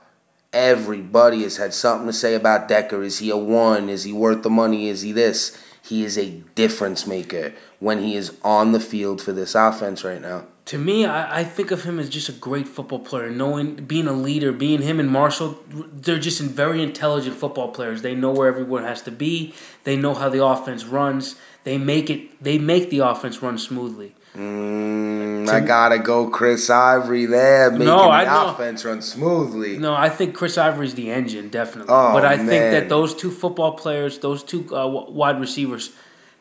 everybody 0.53 1.43
has 1.43 1.57
had 1.57 1.73
something 1.73 2.07
to 2.07 2.13
say 2.13 2.33
about 2.33 2.69
Decker. 2.69 3.03
Is 3.03 3.19
he 3.19 3.29
a 3.29 3.35
one? 3.35 3.89
Is 3.89 4.05
he 4.05 4.13
worth 4.13 4.43
the 4.43 4.49
money? 4.49 4.87
Is 4.87 5.01
he 5.01 5.11
this? 5.11 5.61
He 5.83 6.05
is 6.05 6.17
a 6.17 6.41
difference 6.55 7.05
maker 7.05 7.53
when 7.79 8.01
he 8.01 8.15
is 8.15 8.37
on 8.41 8.71
the 8.71 8.79
field 8.79 9.21
for 9.21 9.33
this 9.33 9.53
offense 9.53 10.05
right 10.05 10.21
now. 10.21 10.45
To 10.67 10.77
me, 10.77 11.05
I, 11.05 11.39
I 11.39 11.43
think 11.45 11.71
of 11.71 11.83
him 11.85 11.97
as 11.97 12.09
just 12.09 12.27
a 12.27 12.33
great 12.33 12.67
football 12.67 12.99
player. 12.99 13.29
Knowing, 13.29 13.75
being 13.75 14.05
a 14.07 14.11
leader, 14.11 14.51
being 14.51 14.81
him 14.81 14.99
and 14.99 15.09
Marshall, 15.09 15.57
they're 15.69 16.19
just 16.19 16.41
very 16.41 16.83
intelligent 16.83 17.37
football 17.37 17.69
players. 17.69 18.01
They 18.01 18.15
know 18.15 18.31
where 18.31 18.49
everyone 18.49 18.83
has 18.83 19.01
to 19.03 19.11
be. 19.11 19.53
They 19.85 19.95
know 19.95 20.13
how 20.13 20.27
the 20.27 20.45
offense 20.45 20.83
runs. 20.83 21.35
They 21.63 21.77
make 21.77 22.09
it. 22.09 22.43
They 22.43 22.57
make 22.57 22.89
the 22.89 22.99
offense 22.99 23.41
run 23.41 23.57
smoothly. 23.57 24.13
Mm, 24.35 25.47
I 25.49 25.61
gotta 25.61 25.99
go, 25.99 26.29
Chris 26.29 26.69
Ivory 26.69 27.25
there, 27.25 27.71
making 27.71 27.87
No, 27.87 28.09
I 28.09 28.25
the 28.25 28.31
know. 28.31 28.49
offense 28.49 28.85
run 28.85 29.01
smoothly. 29.01 29.77
No, 29.77 29.93
I 29.95 30.09
think 30.09 30.35
Chris 30.35 30.57
Ivory's 30.57 30.95
the 30.95 31.09
engine, 31.09 31.49
definitely. 31.49 31.91
Oh, 31.93 32.13
but 32.13 32.23
I 32.25 32.37
think 32.37 32.49
that 32.49 32.89
those 32.89 33.15
two 33.15 33.31
football 33.31 33.71
players, 33.77 34.19
those 34.19 34.43
two 34.43 34.67
uh, 34.75 34.85
wide 34.85 35.39
receivers, 35.39 35.91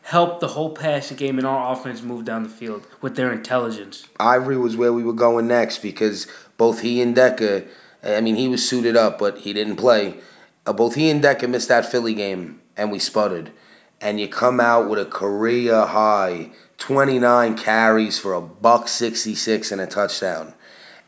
help 0.07 0.39
the 0.39 0.47
whole 0.47 0.69
passing 0.69 1.17
game 1.17 1.37
and 1.37 1.45
our 1.45 1.73
offense 1.73 2.01
move 2.01 2.23
down 2.23 2.43
the 2.43 2.49
field 2.49 2.87
with 3.01 3.17
their 3.17 3.29
intelligence. 3.29 4.07
Ivory 4.17 4.57
was 4.57 4.77
where 4.77 4.93
we 4.93 5.03
were 5.03 5.11
going 5.11 5.47
next 5.47 5.79
because 5.79 6.27
both 6.55 6.79
he 6.79 7.01
and 7.01 7.13
Decker, 7.13 7.65
I 8.01 8.21
mean, 8.21 8.37
he 8.37 8.47
was 8.47 8.67
suited 8.67 8.95
up, 8.95 9.19
but 9.19 9.39
he 9.39 9.51
didn't 9.51 9.75
play. 9.75 10.15
Uh, 10.65 10.71
both 10.71 10.95
he 10.95 11.09
and 11.09 11.21
Decker 11.21 11.49
missed 11.49 11.67
that 11.67 11.85
Philly 11.85 12.13
game, 12.13 12.61
and 12.77 12.89
we 12.89 12.99
sputtered. 12.99 13.51
And 13.99 14.17
you 14.17 14.29
come 14.29 14.61
out 14.61 14.89
with 14.89 14.97
a 14.97 15.05
career 15.05 15.85
high 15.85 16.51
29 16.77 17.57
carries 17.57 18.17
for 18.17 18.33
a 18.33 18.39
buck 18.39 18.87
66 18.87 19.73
and 19.73 19.81
a 19.81 19.87
touchdown. 19.87 20.53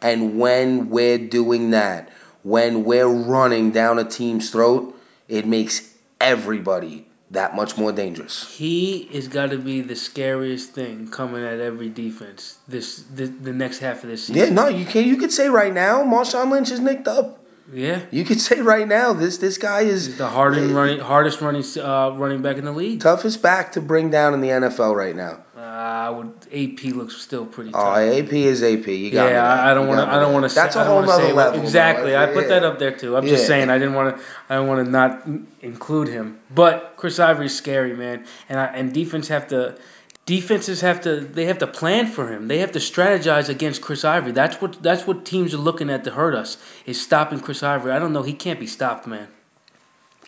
And 0.02 0.38
when 0.38 0.90
we're 0.90 1.18
doing 1.18 1.72
that, 1.72 2.10
when 2.44 2.84
we're 2.84 3.08
running 3.08 3.72
down 3.72 3.98
a 3.98 4.04
team's 4.04 4.52
throat, 4.52 4.94
it 5.30 5.48
makes 5.48 5.94
everybody 6.20 7.09
that 7.32 7.56
much 7.56 7.78
more 7.78 7.92
dangerous. 7.92 8.58
He 8.58 9.08
is 9.12 9.28
got 9.28 9.52
to 9.52 9.58
be 9.58 9.82
the 9.82 9.96
scariest 9.96 10.72
thing 10.72 11.10
coming 11.10 11.44
at 11.44 11.60
every 11.60 11.90
defense 11.90 12.58
this 12.68 13.04
the, 13.04 13.26
the 13.26 13.54
next 13.54 13.80
half 13.80 14.04
of 14.04 14.10
this 14.10 14.30
Yeah, 14.30 14.50
no, 14.50 14.68
you 14.68 14.86
can 14.86 15.06
you 15.06 15.18
could 15.18 15.32
say 15.32 15.50
right 15.50 15.74
now, 15.74 16.04
Marshawn 16.04 16.52
Lynch 16.52 16.72
is 16.72 16.80
nicked 16.80 17.08
up. 17.08 17.40
Yeah. 17.72 18.02
You 18.10 18.26
could 18.26 18.42
say 18.42 18.62
right 18.62 18.88
now, 18.88 19.14
this 19.14 19.38
this 19.38 19.58
guy 19.58 19.82
is 19.82 20.08
He's 20.08 20.18
the 20.18 20.30
hardest 20.30 20.74
running 20.74 21.00
hardest 21.00 21.42
running 21.42 21.64
uh, 21.80 22.12
running 22.12 22.42
back 22.42 22.58
in 22.58 22.66
the 22.66 22.72
league. 22.72 23.00
toughest 23.00 23.42
back 23.44 23.72
to 23.74 23.82
bring 23.82 24.10
down 24.10 24.34
in 24.34 24.42
the 24.42 24.50
NFL 24.50 24.96
right 24.96 25.16
now. 25.16 25.44
I 25.80 26.10
would 26.10 26.34
AP 26.52 26.94
looks 26.94 27.16
still 27.18 27.46
pretty 27.46 27.72
tough. 27.72 27.82
Oh, 27.82 28.18
AP 28.20 28.34
is 28.34 28.62
AP. 28.62 28.88
You 28.88 29.12
got 29.12 29.32
yeah. 29.32 29.70
I, 29.70 29.74
don't 29.74 29.88
want 29.88 30.02
to. 30.02 30.14
I 30.14 30.20
don't 30.20 30.34
want 30.34 30.50
to. 30.50 30.54
That's 30.54 30.74
say, 30.74 30.82
a 30.82 30.84
whole 30.84 31.08
say, 31.08 31.32
level. 31.32 31.62
Exactly. 31.62 32.12
bro. 32.12 32.22
I 32.22 32.26
put 32.28 32.44
Yeah. 32.44 32.50
that 32.50 32.64
up 32.66 32.80
there 32.80 32.92
too. 32.92 33.16
I'm 33.16 33.26
just 33.26 33.48
saying. 33.48 33.70
I 33.70 33.78
didn't 33.78 33.94
want 33.94 34.18
to. 34.18 34.24
I 34.50 34.56
don't 34.56 34.68
want 34.68 34.86
to 34.86 34.92
not 34.92 35.26
include 35.62 36.10
him. 36.10 36.40
But 36.54 36.96
Chris 36.98 37.18
Ivory's 37.18 37.56
scary, 37.56 37.94
man. 37.96 38.26
And 38.50 38.60
I, 38.60 38.66
and 38.66 38.94
defense 38.94 39.30
have 39.30 39.48
to. 39.50 39.78
Defenses 40.26 40.82
have 40.82 41.02
to. 41.02 41.22
They 41.22 41.46
have 41.46 41.60
to 41.60 41.68
plan 41.68 42.08
for 42.08 42.32
him. 42.32 42.50
They 42.50 42.58
have 42.58 42.74
to 42.74 42.80
strategize 42.80 43.48
against 43.48 43.82
Chris 43.82 44.04
Ivory. 44.04 44.34
That's 44.34 44.62
what. 44.62 44.84
That's 44.84 45.08
what 45.08 45.24
teams 45.24 45.54
are 45.54 45.58
looking 45.58 45.90
at 45.90 46.04
to 46.04 46.12
hurt 46.12 46.36
us. 46.36 46.58
Is 46.86 47.02
stopping 47.02 47.40
Chris 47.40 47.64
Ivory. 47.64 47.94
I 47.94 48.00
don't 48.00 48.12
know. 48.12 48.24
He 48.24 48.34
can't 48.34 48.60
be 48.60 48.68
stopped, 48.68 49.08
man. 49.08 49.30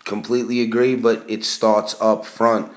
Completely 0.06 0.62
agree, 0.62 0.96
but 0.96 1.24
it 1.28 1.44
starts 1.46 1.96
up 2.02 2.26
front, 2.26 2.72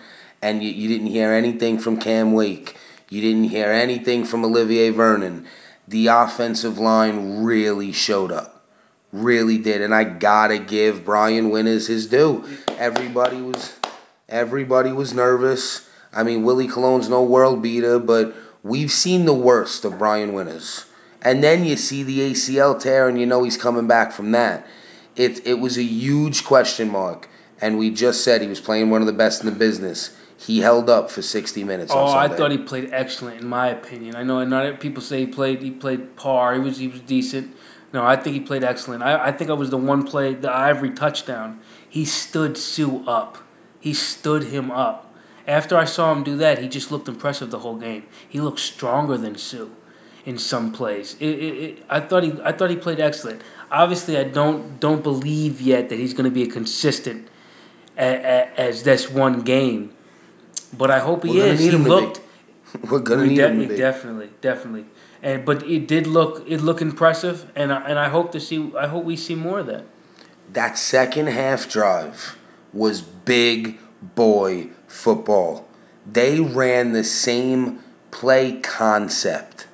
and 0.44 0.62
you, 0.62 0.68
you 0.68 0.88
didn't 0.88 1.06
hear 1.06 1.32
anything 1.32 1.78
from 1.78 1.96
Cam 1.98 2.34
Wake. 2.34 2.76
You 3.08 3.22
didn't 3.22 3.44
hear 3.44 3.70
anything 3.70 4.26
from 4.26 4.44
Olivier 4.44 4.90
Vernon. 4.90 5.46
The 5.88 6.08
offensive 6.08 6.78
line 6.78 7.42
really 7.42 7.92
showed 7.92 8.30
up. 8.30 8.62
Really 9.10 9.56
did. 9.56 9.80
And 9.80 9.94
I 9.94 10.04
gotta 10.04 10.58
give 10.58 11.02
Brian 11.02 11.48
Winters 11.48 11.86
his 11.86 12.06
due. 12.06 12.44
Everybody 12.76 13.40
was 13.40 13.78
everybody 14.28 14.92
was 14.92 15.14
nervous. 15.14 15.88
I 16.12 16.22
mean 16.22 16.42
Willie 16.42 16.68
Colon's 16.68 17.08
no 17.08 17.22
world 17.22 17.62
beater, 17.62 17.98
but 17.98 18.34
we've 18.62 18.92
seen 18.92 19.24
the 19.24 19.32
worst 19.32 19.82
of 19.86 19.98
Brian 19.98 20.34
Winters. 20.34 20.84
And 21.22 21.42
then 21.42 21.64
you 21.64 21.76
see 21.76 22.02
the 22.02 22.32
ACL 22.32 22.78
tear 22.78 23.08
and 23.08 23.18
you 23.18 23.24
know 23.24 23.44
he's 23.44 23.56
coming 23.56 23.86
back 23.86 24.12
from 24.12 24.32
that. 24.32 24.66
It 25.16 25.46
it 25.46 25.58
was 25.58 25.78
a 25.78 25.84
huge 25.84 26.44
question 26.44 26.90
mark. 26.90 27.30
And 27.62 27.78
we 27.78 27.88
just 27.88 28.22
said 28.22 28.42
he 28.42 28.48
was 28.48 28.60
playing 28.60 28.90
one 28.90 29.00
of 29.00 29.06
the 29.06 29.12
best 29.14 29.40
in 29.40 29.46
the 29.46 29.56
business. 29.56 30.14
He 30.46 30.60
held 30.60 30.90
up 30.90 31.10
for 31.10 31.22
60 31.22 31.64
minutes. 31.64 31.90
Oh, 31.94 32.06
I 32.06 32.28
thought 32.28 32.50
he 32.50 32.58
played 32.58 32.90
excellent, 32.92 33.40
in 33.40 33.48
my 33.48 33.68
opinion. 33.68 34.14
I 34.14 34.22
know 34.22 34.44
not 34.44 34.78
people 34.78 35.02
say 35.02 35.20
he 35.20 35.26
played 35.26 35.62
he 35.62 35.70
played 35.70 36.16
par. 36.16 36.54
He 36.54 36.60
was 36.60 36.76
he 36.78 36.88
was 36.88 37.00
decent. 37.00 37.56
No, 37.94 38.04
I 38.04 38.16
think 38.16 38.34
he 38.34 38.40
played 38.40 38.62
excellent. 38.62 39.02
I, 39.02 39.28
I 39.28 39.32
think 39.32 39.50
I 39.50 39.54
was 39.54 39.70
the 39.70 39.78
one 39.78 40.04
play 40.04 40.34
the 40.34 40.52
Ivory 40.52 40.90
touchdown. 40.90 41.60
He 41.88 42.04
stood 42.04 42.58
Suh 42.58 43.02
up. 43.06 43.38
He 43.80 43.94
stood 43.94 44.44
him 44.44 44.70
up. 44.70 45.14
After 45.46 45.78
I 45.78 45.84
saw 45.84 46.12
him 46.12 46.22
do 46.22 46.36
that, 46.36 46.58
he 46.58 46.68
just 46.68 46.90
looked 46.90 47.08
impressive 47.08 47.50
the 47.50 47.60
whole 47.60 47.76
game. 47.76 48.04
He 48.28 48.40
looked 48.40 48.60
stronger 48.60 49.16
than 49.16 49.36
Suh 49.36 49.68
in 50.26 50.38
some 50.38 50.72
plays. 50.72 51.16
It, 51.20 51.28
it, 51.28 51.54
it, 51.62 51.86
I 51.88 52.00
thought 52.00 52.22
he 52.22 52.32
I 52.44 52.52
thought 52.52 52.68
he 52.68 52.76
played 52.76 53.00
excellent. 53.00 53.40
Obviously, 53.70 54.18
I 54.18 54.24
don't 54.24 54.78
don't 54.78 55.02
believe 55.02 55.62
yet 55.62 55.88
that 55.88 55.98
he's 55.98 56.12
going 56.12 56.28
to 56.28 56.34
be 56.34 56.42
a 56.42 56.50
consistent 56.50 57.28
a, 57.96 58.08
a, 58.08 58.60
as 58.60 58.82
this 58.82 59.10
one 59.10 59.40
game. 59.40 59.93
But 60.76 60.90
I 60.90 60.98
hope 61.00 61.24
he 61.24 61.30
We're 61.38 61.46
is. 61.46 61.60
need 61.60 61.72
He 61.72 61.78
looked 61.78 62.20
We're 62.90 62.98
gonna 63.00 63.22
we 63.22 63.28
need 63.28 63.36
de- 63.36 63.48
him 63.48 63.76
definitely, 63.76 64.30
definitely. 64.40 64.84
And 65.22 65.44
but 65.44 65.62
it 65.62 65.86
did 65.86 66.06
look 66.06 66.44
it 66.48 66.60
looked 66.60 66.82
impressive, 66.82 67.50
and 67.54 67.72
I, 67.72 67.88
and 67.88 67.98
I 67.98 68.08
hope 68.08 68.32
to 68.32 68.40
see 68.40 68.72
I 68.78 68.86
hope 68.88 69.04
we 69.04 69.16
see 69.16 69.34
more 69.34 69.60
of 69.60 69.66
that. 69.66 69.84
that 70.52 70.76
second 70.78 71.28
half 71.28 71.68
drive 71.70 72.36
was 72.72 73.00
big 73.02 73.78
boy 74.02 74.68
football. 74.88 75.66
They 76.10 76.40
ran 76.40 76.92
the 76.92 77.04
same 77.04 77.78
play 78.10 78.60
concept, 78.60 79.66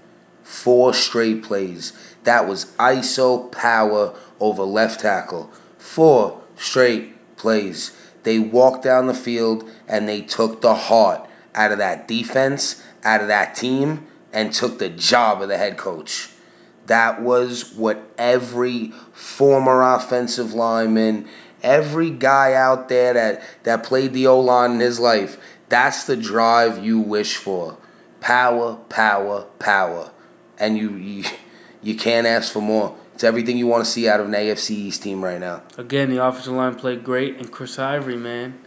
four 0.43 0.95
straight 0.95 1.43
plays. 1.43 1.93
That 2.25 2.47
was 2.47 2.67
ISO 2.79 3.51
power 3.51 4.15
over 4.39 4.63
left 4.63 5.01
tackle. 5.01 5.51
Four 5.79 6.41
straight 6.57 7.37
plays. 7.37 7.97
They 8.23 8.39
walked 8.39 8.85
down 8.85 9.07
the 9.07 9.15
field 9.15 9.69
and 9.91 10.09
they 10.09 10.23
took 10.23 10.63
the 10.63 10.75
heart 10.75 11.29
out 11.55 11.73
of 11.73 11.79
that 11.79 12.09
defense, 12.09 12.83
out 13.05 13.21
of 13.21 13.29
that 13.29 13.55
team, 13.55 14.07
and 14.33 14.55
took 14.55 14.79
the 14.79 14.89
job 14.89 15.43
of 15.43 15.49
the 15.49 15.59
head 15.59 15.77
coach. 15.77 16.31
That 16.87 17.21
was 17.21 17.75
what 17.75 18.01
every 18.17 18.93
former 19.13 19.83
offensive 19.83 20.55
lineman, 20.55 21.29
every 21.63 22.11
guy 22.11 22.55
out 22.55 22.89
there 22.89 23.13
that, 23.13 23.43
that 23.65 23.83
played 23.83 24.13
the 24.13 24.27
O 24.29 24.41
line 24.41 24.73
in 24.73 24.81
his 24.81 25.01
life, 25.01 25.37
that's 25.69 26.05
the 26.05 26.17
drive 26.17 26.85
you 26.85 27.01
wish 27.01 27.37
for. 27.37 27.77
Power, 28.21 28.77
power, 28.89 29.43
power. 29.59 30.11
And 30.59 30.79
you, 30.79 30.91
you, 30.97 31.25
you 31.83 31.97
can't 31.97 32.27
ask 32.27 32.53
for 32.53 32.63
more. 32.63 32.97
It's 33.15 33.25
everything 33.25 33.57
you 33.57 33.67
want 33.67 33.85
to 33.85 33.91
see 33.91 34.09
out 34.09 34.21
of 34.21 34.27
an 34.27 34.33
AFC 34.33 34.71
East 34.71 35.03
team 35.03 35.23
right 35.23 35.41
now. 35.41 35.63
Again, 35.77 36.11
the 36.11 36.25
offensive 36.25 36.53
line 36.53 36.75
played 36.75 37.05
great, 37.05 37.37
and 37.37 37.51
Chris 37.51 37.79
Ivory, 37.79 38.17
man, 38.17 38.59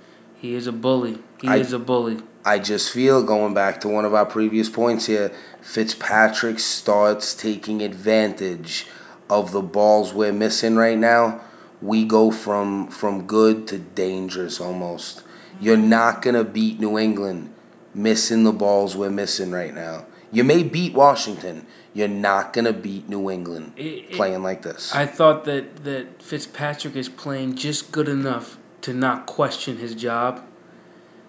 he 0.43 0.55
is 0.55 0.67
a 0.67 0.73
bully. 0.73 1.19
He 1.41 1.47
I- 1.47 1.55
is 1.55 1.71
a 1.71 1.79
bully. 1.79 2.17
I 2.45 2.59
just 2.59 2.91
feel, 2.91 3.23
going 3.23 3.53
back 3.53 3.79
to 3.81 3.87
one 3.87 4.03
of 4.03 4.13
our 4.13 4.25
previous 4.25 4.67
points 4.67 5.05
here, 5.05 5.31
Fitzpatrick 5.61 6.59
starts 6.59 7.33
taking 7.33 7.81
advantage 7.81 8.85
of 9.29 9.53
the 9.53 9.61
balls 9.61 10.13
we're 10.13 10.33
missing 10.33 10.75
right 10.75 10.97
now. 10.97 11.39
We 11.81 12.03
go 12.03 12.31
from 12.31 12.87
from 12.89 13.25
good 13.25 13.65
to 13.69 13.77
dangerous 13.77 14.59
almost. 14.59 15.23
You're 15.61 15.77
mm-hmm. 15.77 15.89
not 15.89 16.21
gonna 16.21 16.43
beat 16.43 16.81
New 16.81 16.97
England 16.99 17.53
missing 17.95 18.43
the 18.43 18.51
balls 18.51 18.97
we're 18.97 19.09
missing 19.09 19.51
right 19.51 19.73
now. 19.73 20.05
You 20.29 20.43
may 20.43 20.63
beat 20.63 20.93
Washington. 20.93 21.65
You're 21.93 22.09
not 22.09 22.51
gonna 22.51 22.73
beat 22.73 23.07
New 23.07 23.29
England 23.29 23.71
It- 23.77 23.83
it- 23.83 24.11
playing 24.11 24.43
like 24.43 24.63
this. 24.63 24.93
I 24.93 25.05
thought 25.05 25.45
that 25.45 25.85
that 25.85 26.21
Fitzpatrick 26.21 26.97
is 26.97 27.07
playing 27.07 27.55
just 27.55 27.93
good 27.93 28.09
enough 28.09 28.57
to 28.83 28.93
not 28.93 29.25
question 29.25 29.77
his 29.77 29.95
job, 29.95 30.41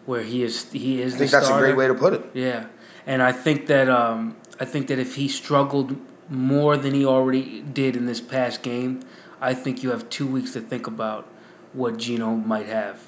where 0.07 0.23
he 0.23 0.43
is 0.43 0.71
he 0.73 1.01
is 1.01 1.15
I 1.15 1.19
think 1.19 1.31
the 1.31 1.37
that's 1.39 1.51
a 1.51 1.59
great 1.59 1.77
way 1.77 1.89
to 1.89 1.95
put 1.95 2.13
it. 2.13 2.23
Yeah, 2.35 2.67
and 3.07 3.23
I 3.23 3.33
think 3.33 3.67
that 3.67 3.89
um, 3.89 4.37
I 4.61 4.65
think 4.65 4.89
that 4.89 4.99
if 4.99 5.17
he 5.17 5.29
struggled 5.29 5.97
more 6.29 6.77
than 6.77 6.95
he 6.95 7.05
already 7.05 7.61
did 7.63 7.97
in 7.97 8.07
this 8.07 8.21
past 8.21 8.63
game, 8.63 9.03
I 9.41 9.55
think 9.55 9.83
you 9.83 9.91
have 9.91 10.09
two 10.11 10.27
weeks 10.27 10.53
to 10.53 10.61
think 10.61 10.87
about 10.87 11.27
what 11.73 11.97
Geno 11.99 12.37
might 12.37 12.67
have. 12.67 13.01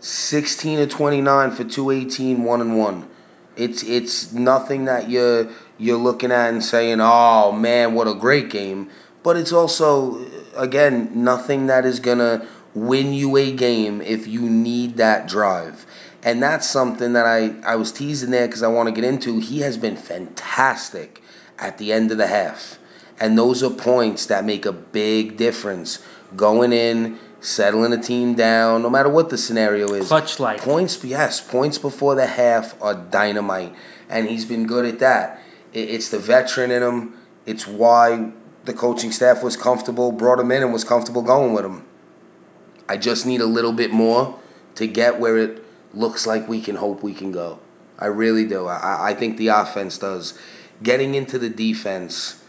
16 0.00 0.78
to 0.78 0.86
29 0.86 1.50
for 1.50 1.64
218 1.64 2.44
1 2.44 2.60
and 2.60 2.78
1 2.78 3.08
it's 3.56 3.82
it's 3.82 4.32
nothing 4.32 4.84
that 4.84 5.10
you're 5.10 5.50
you're 5.76 5.98
looking 5.98 6.30
at 6.30 6.50
and 6.50 6.62
saying 6.62 6.98
oh 7.00 7.50
man 7.50 7.94
what 7.94 8.06
a 8.06 8.14
great 8.14 8.48
game 8.48 8.88
but 9.24 9.36
it's 9.36 9.52
also 9.52 10.24
again 10.56 11.10
nothing 11.12 11.66
that 11.66 11.84
is 11.84 11.98
going 11.98 12.18
to 12.18 12.46
win 12.86 13.12
you 13.12 13.36
a 13.36 13.52
game 13.52 14.00
if 14.00 14.26
you 14.26 14.48
need 14.48 14.96
that 14.96 15.28
drive 15.28 15.86
and 16.22 16.42
that's 16.42 16.68
something 16.68 17.12
that 17.12 17.26
I, 17.26 17.54
I 17.64 17.76
was 17.76 17.92
teasing 17.92 18.30
there 18.30 18.46
because 18.46 18.62
I 18.62 18.68
want 18.68 18.88
to 18.88 18.94
get 18.94 19.04
into. 19.04 19.38
He 19.38 19.60
has 19.60 19.76
been 19.78 19.96
fantastic 19.96 21.22
at 21.58 21.78
the 21.78 21.92
end 21.92 22.10
of 22.10 22.18
the 22.18 22.26
half. 22.26 22.78
And 23.20 23.36
those 23.36 23.62
are 23.62 23.70
points 23.70 24.26
that 24.26 24.44
make 24.44 24.66
a 24.66 24.72
big 24.72 25.36
difference. 25.36 26.04
Going 26.36 26.72
in, 26.72 27.18
settling 27.40 27.92
a 27.92 28.02
team 28.02 28.34
down, 28.34 28.82
no 28.82 28.90
matter 28.90 29.08
what 29.08 29.30
the 29.30 29.38
scenario 29.38 29.92
is. 29.92 30.08
Clutch 30.08 30.38
like. 30.38 30.60
Points, 30.60 31.02
yes, 31.04 31.40
points 31.40 31.78
before 31.78 32.14
the 32.14 32.26
half 32.26 32.80
are 32.82 32.94
dynamite. 32.94 33.74
And 34.08 34.28
he's 34.28 34.44
been 34.44 34.66
good 34.66 34.84
at 34.84 34.98
that. 34.98 35.40
It's 35.72 36.10
the 36.10 36.18
veteran 36.18 36.70
in 36.70 36.82
him. 36.82 37.14
It's 37.46 37.66
why 37.66 38.32
the 38.64 38.72
coaching 38.72 39.12
staff 39.12 39.42
was 39.42 39.56
comfortable, 39.56 40.12
brought 40.12 40.40
him 40.40 40.50
in, 40.50 40.62
and 40.62 40.72
was 40.72 40.84
comfortable 40.84 41.22
going 41.22 41.54
with 41.54 41.64
him. 41.64 41.84
I 42.88 42.96
just 42.96 43.26
need 43.26 43.40
a 43.40 43.46
little 43.46 43.72
bit 43.72 43.90
more 43.90 44.38
to 44.76 44.86
get 44.86 45.20
where 45.20 45.36
it 45.36 45.62
looks 45.92 46.26
like 46.26 46.48
we 46.48 46.60
can 46.60 46.76
hope 46.76 47.02
we 47.02 47.14
can 47.14 47.32
go. 47.32 47.58
I 47.98 48.06
really 48.06 48.46
do. 48.46 48.66
I, 48.66 49.10
I 49.10 49.14
think 49.14 49.36
the 49.36 49.48
offense 49.48 49.98
does. 49.98 50.38
Getting 50.82 51.14
into 51.14 51.38
the 51.38 51.50
defense, 51.50 52.42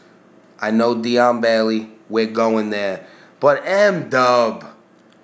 I 0.61 0.71
know 0.71 1.01
Dion 1.01 1.41
Bailey, 1.41 1.89
we're 2.07 2.27
going 2.27 2.69
there. 2.69 3.07
But 3.39 3.65
M 3.65 4.09
Dub, 4.09 4.65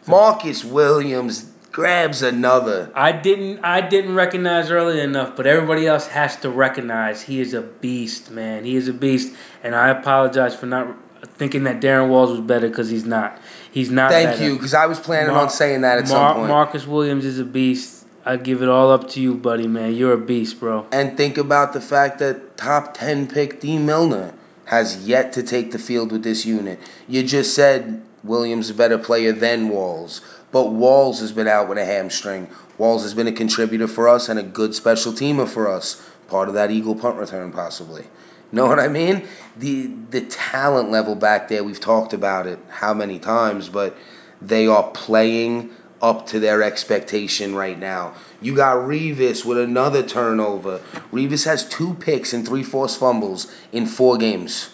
Marcus 0.08 0.66
Williams 0.66 1.52
grabs 1.72 2.22
another. 2.22 2.90
I 2.96 3.12
didn't 3.12 3.64
I 3.64 3.82
didn't 3.82 4.16
recognize 4.16 4.72
early 4.72 5.00
enough, 5.02 5.36
but 5.36 5.46
everybody 5.46 5.86
else 5.86 6.08
has 6.08 6.38
to 6.38 6.50
recognize 6.50 7.24
he 7.24 7.42
is 7.42 7.54
a 7.54 7.62
beast, 7.62 8.32
man. 8.32 8.64
He 8.64 8.76
is 8.76 8.88
a 8.88 8.94
beast, 8.94 9.36
and 9.62 9.76
I 9.76 9.90
apologize 9.90 10.56
for 10.56 10.66
not 10.66 10.96
thinking 11.38 11.64
that 11.64 11.80
Darrin 11.80 12.10
Walls 12.10 12.32
was 12.32 12.42
better 12.42 12.68
because 12.68 12.90
he's 12.90 13.06
not. 13.06 13.40
He's 13.72 13.92
not. 13.92 14.12
Thank 14.12 14.32
better. 14.32 14.44
you, 14.44 14.54
because 14.56 14.74
I 14.74 14.86
was 14.86 15.00
planning 15.00 15.34
Mar- 15.34 15.44
on 15.44 15.50
saying 15.50 15.82
that 15.82 15.98
at 15.98 16.08
Mar- 16.08 16.08
some 16.08 16.36
point. 16.38 16.50
Marcus 16.50 16.88
Williams 16.88 17.26
is 17.26 17.40
a 17.40 17.46
beast. 17.46 18.06
I 18.26 18.38
give 18.38 18.64
it 18.64 18.70
all 18.70 18.90
up 18.90 19.08
to 19.10 19.22
you, 19.22 19.36
buddy, 19.36 19.68
man. 19.68 19.94
You're 19.94 20.14
a 20.14 20.18
beast, 20.18 20.60
bro. 20.60 20.88
And 20.92 21.16
think 21.16 21.38
about 21.38 21.74
the 21.74 21.82
fact 21.82 22.18
that 22.20 22.58
top 22.58 22.96
10 22.96 23.28
pick 23.28 23.60
D. 23.60 23.78
Milliner 23.78 24.34
has 24.66 25.08
yet 25.08 25.32
to 25.34 25.44
take 25.44 25.72
the 25.72 25.78
field 25.78 26.12
with 26.12 26.24
this 26.24 26.46
unit. 26.46 26.80
You 27.08 27.22
just 27.24 27.54
said 27.54 28.02
Williams 28.24 28.66
is 28.66 28.72
a 28.72 28.74
better 28.74 28.98
player 28.98 29.32
than 29.32 29.70
Walls, 29.70 30.22
but 30.52 30.72
Walls 30.72 31.20
has 31.20 31.32
been 31.32 31.48
out 31.48 31.70
with 31.70 31.78
a 31.78 31.86
hamstring. 31.86 32.50
Walls 32.80 33.04
has 33.04 33.14
been 33.14 33.28
a 33.28 33.32
contributor 33.32 33.88
for 33.88 34.10
us 34.10 34.28
and 34.28 34.40
a 34.40 34.44
good 34.44 34.74
special 34.74 35.14
teamer 35.14 35.48
for 35.48 35.70
us. 35.70 36.10
Part 36.28 36.48
of 36.48 36.56
that 36.56 36.72
Eagle 36.72 36.96
punt 36.96 37.18
return, 37.18 37.52
possibly. 37.52 38.06
Know 38.52 38.68
what 38.68 38.80
I 38.80 38.88
mean? 38.88 39.28
The 39.58 39.88
the 40.12 40.22
talent 40.22 40.92
level 40.92 41.16
back 41.16 41.48
there, 41.48 41.64
we've 41.64 41.80
talked 41.80 42.14
about 42.14 42.48
it 42.48 42.60
how 42.70 42.94
many 42.94 43.20
times, 43.20 43.70
but 43.70 43.96
they 44.42 44.68
are 44.68 44.92
playing 44.92 45.72
up 46.02 46.28
to 46.28 46.40
their 46.40 46.62
expectation 46.62 47.56
right 47.56 47.80
now. 47.80 48.14
You 48.42 48.56
got 48.56 48.78
Revis 48.78 49.46
with 49.46 49.58
another 49.58 50.04
turnover. 50.04 50.80
Revis 51.12 51.46
has 51.46 51.68
two 51.68 51.96
picks 51.96 52.34
and 52.34 52.46
three 52.48 52.64
forced 52.64 53.00
fumbles 53.00 53.52
in 53.72 53.88
four 53.88 54.18
games. 54.18 54.70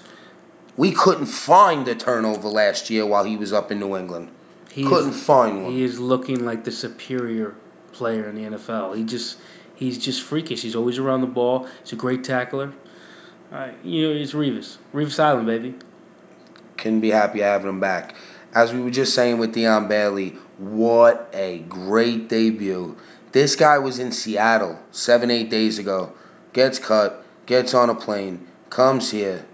We 0.75 0.91
couldn't 0.91 1.27
find 1.27 1.87
a 1.87 1.95
turnover 1.95 2.47
last 2.47 2.89
year 2.89 3.05
while 3.05 3.23
he 3.23 3.37
was 3.37 3.53
up 3.53 3.71
in 3.71 3.79
New 3.79 3.95
England. 3.95 4.29
He 4.71 4.83
couldn't 4.83 5.11
is, 5.11 5.23
find 5.23 5.63
one. 5.63 5.71
He 5.71 5.83
is 5.83 5.99
looking 5.99 6.45
like 6.45 6.63
the 6.63 6.71
superior 6.71 7.55
player 7.91 8.27
in 8.27 8.35
the 8.35 8.57
NFL. 8.57 8.97
He 8.97 9.03
just 9.03 9.37
he's 9.75 9.97
just 9.97 10.21
freakish. 10.21 10.61
He's 10.61 10.75
always 10.75 10.97
around 10.97 11.21
the 11.21 11.27
ball. 11.27 11.67
He's 11.83 11.93
a 11.93 11.97
great 11.97 12.23
tackler. 12.23 12.73
Right, 13.51 13.75
you 13.83 14.07
know, 14.07 14.15
it's 14.15 14.31
Revis. 14.31 14.77
Revis 14.93 15.19
Island, 15.19 15.45
baby. 15.45 15.75
Couldn't 16.77 17.01
be 17.01 17.09
happy 17.09 17.39
having 17.41 17.67
him 17.67 17.81
back. 17.81 18.15
As 18.55 18.73
we 18.73 18.79
were 18.79 18.89
just 18.89 19.13
saying 19.13 19.39
with 19.39 19.53
Dion 19.53 19.89
Bailey, 19.89 20.29
what 20.57 21.29
a 21.33 21.59
great 21.67 22.29
debut. 22.29 22.95
This 23.33 23.57
guy 23.57 23.77
was 23.77 23.99
in 23.99 24.13
Seattle 24.13 24.79
seven, 24.91 25.29
eight 25.29 25.49
days 25.49 25.77
ago. 25.77 26.13
Gets 26.53 26.79
cut, 26.79 27.25
gets 27.45 27.73
on 27.73 27.89
a 27.89 27.95
plane, 27.95 28.47
comes 28.69 29.11
here, 29.11 29.45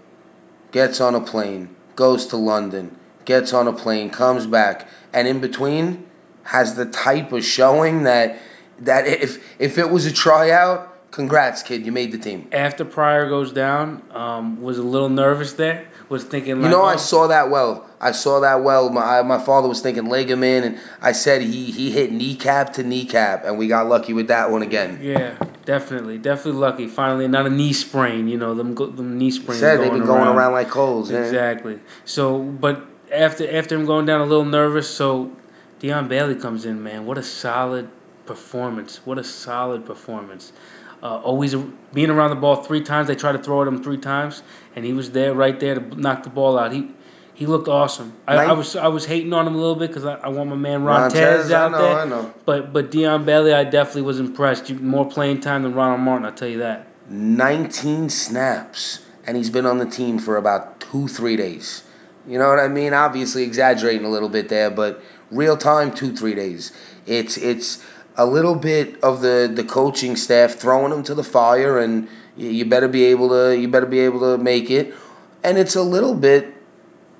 gets 0.70 1.00
on 1.00 1.16
a 1.16 1.20
plane, 1.20 1.74
goes 1.96 2.24
to 2.26 2.36
London, 2.36 2.96
gets 3.24 3.52
on 3.52 3.66
a 3.66 3.72
plane, 3.72 4.10
comes 4.10 4.46
back, 4.46 4.88
and 5.12 5.26
in 5.26 5.40
between 5.40 6.06
has 6.44 6.76
the 6.76 6.86
type 6.86 7.32
of 7.32 7.44
showing 7.44 8.04
that 8.04 8.38
that 8.78 9.08
if 9.08 9.60
if 9.60 9.76
it 9.76 9.90
was 9.90 10.06
a 10.06 10.12
tryout, 10.12 10.87
congrats, 11.10 11.62
kid, 11.62 11.84
you 11.86 11.92
made 11.92 12.12
the 12.12 12.18
team. 12.18 12.48
After 12.52 12.84
Pryor 12.84 13.28
goes 13.28 13.52
down, 13.52 14.02
um, 14.12 14.60
was 14.62 14.78
a 14.78 14.82
little 14.82 15.08
nervous 15.08 15.52
there. 15.54 15.86
Was 16.08 16.24
thinking. 16.24 16.56
You 16.56 16.62
Like, 16.62 16.70
know, 16.70 16.82
oh, 16.82 16.86
I 16.86 16.96
saw 16.96 17.26
that 17.26 17.50
well. 17.50 17.86
I 18.00 18.12
saw 18.12 18.40
that 18.40 18.62
well. 18.62 18.88
My 18.88 19.20
my 19.20 19.38
father 19.38 19.68
was 19.68 19.82
thinking 19.82 20.06
ligament, 20.06 20.64
and 20.64 20.78
I 21.02 21.12
said 21.12 21.42
he 21.42 21.66
he 21.70 21.90
hit 21.90 22.12
kneecap 22.12 22.72
to 22.74 22.82
kneecap, 22.82 23.44
and 23.44 23.58
we 23.58 23.68
got 23.68 23.88
lucky 23.88 24.14
with 24.14 24.28
that 24.28 24.50
one 24.50 24.62
again. 24.62 25.00
Yeah, 25.02 25.36
definitely, 25.66 26.16
definitely 26.16 26.60
lucky. 26.60 26.86
Finally, 26.86 27.28
not 27.28 27.44
a 27.44 27.50
knee 27.50 27.74
sprain. 27.74 28.26
You 28.26 28.38
know, 28.38 28.54
them 28.54 28.74
them 28.74 29.18
knee 29.18 29.30
sprains. 29.30 29.60
Said 29.60 29.80
they've 29.80 29.92
been 29.92 30.06
going 30.06 30.28
around, 30.28 30.52
like 30.52 30.70
coals. 30.70 31.10
Yeah. 31.10 31.24
Exactly. 31.24 31.78
So, 32.06 32.38
but 32.42 32.86
after 33.12 33.50
after 33.54 33.74
him 33.74 33.84
going 33.84 34.06
down 34.06 34.22
a 34.22 34.26
little 34.26 34.46
nervous, 34.46 34.88
so 34.88 35.32
Dion 35.78 36.08
Bailey 36.08 36.36
comes 36.36 36.64
in. 36.64 36.82
Man, 36.82 37.04
what 37.04 37.18
a 37.18 37.22
solid 37.22 37.90
performance! 38.24 39.04
What 39.04 39.18
a 39.18 39.24
solid 39.24 39.84
performance. 39.84 40.52
Uh, 41.02 41.20
always 41.20 41.54
being 41.92 42.10
around 42.10 42.30
the 42.30 42.36
ball 42.36 42.56
three 42.56 42.82
times. 42.82 43.06
They 43.08 43.14
tried 43.14 43.32
to 43.32 43.38
throw 43.38 43.62
at 43.62 43.68
him 43.68 43.82
three 43.82 43.98
times, 43.98 44.42
and 44.74 44.84
he 44.84 44.92
was 44.92 45.12
there, 45.12 45.32
right 45.32 45.58
there 45.58 45.76
to 45.76 46.00
knock 46.00 46.24
the 46.24 46.30
ball 46.30 46.58
out. 46.58 46.72
He 46.72 46.90
he 47.38 47.46
looked 47.46 47.68
awesome. 47.68 48.14
I, 48.26 48.34
I 48.46 48.52
was 48.52 48.74
I 48.74 48.88
was 48.88 49.06
hating 49.06 49.32
on 49.32 49.46
him 49.46 49.54
a 49.54 49.58
little 49.58 49.76
bit 49.76 49.90
because 49.90 50.04
I, 50.04 50.14
I 50.14 50.28
want 50.28 50.50
my 50.50 50.56
man 50.56 50.82
Ron 50.82 51.08
Tez 51.08 51.52
I 51.52 51.66
out 51.66 51.70
know, 51.70 51.82
there. 51.82 51.98
I 52.00 52.04
know. 52.04 52.34
But 52.44 52.72
but 52.72 52.90
Dion 52.90 53.24
Bailey, 53.24 53.52
I 53.52 53.62
definitely 53.62 54.02
was 54.02 54.18
impressed. 54.18 54.68
You, 54.68 54.74
more 54.76 55.08
playing 55.08 55.40
time 55.40 55.62
than 55.62 55.72
Ronald 55.72 56.00
Martin, 56.00 56.26
I'll 56.26 56.32
tell 56.32 56.48
you 56.48 56.58
that. 56.58 56.88
19 57.08 58.10
snaps, 58.10 59.06
and 59.24 59.36
he's 59.36 59.50
been 59.50 59.66
on 59.66 59.78
the 59.78 59.86
team 59.86 60.18
for 60.18 60.36
about 60.36 60.80
two, 60.80 61.06
three 61.06 61.36
days. 61.36 61.84
You 62.26 62.40
know 62.40 62.48
what 62.48 62.58
I 62.58 62.66
mean? 62.66 62.92
Obviously, 62.92 63.44
exaggerating 63.44 64.04
a 64.04 64.10
little 64.10 64.28
bit 64.28 64.48
there, 64.48 64.68
but 64.68 65.00
real 65.30 65.56
time, 65.56 65.94
two, 65.94 66.14
three 66.14 66.34
days. 66.34 66.72
It's 67.06 67.36
it's 67.36 67.84
a 68.18 68.26
little 68.26 68.56
bit 68.56 69.02
of 69.02 69.22
the, 69.22 69.50
the 69.52 69.64
coaching 69.64 70.16
staff 70.16 70.54
throwing 70.54 70.92
him 70.92 71.02
to 71.04 71.14
the 71.14 71.24
fire, 71.24 71.78
and 71.78 72.08
you, 72.36 72.50
you 72.50 72.64
better 72.66 72.88
be 72.88 73.04
able 73.04 73.30
to 73.30 73.56
you 73.56 73.68
better 73.68 73.86
be 73.86 74.00
able 74.00 74.20
to 74.20 74.36
make 74.36 74.70
it. 74.70 74.94
And 75.42 75.56
it's 75.56 75.76
a 75.76 75.82
little 75.82 76.14
bit 76.14 76.54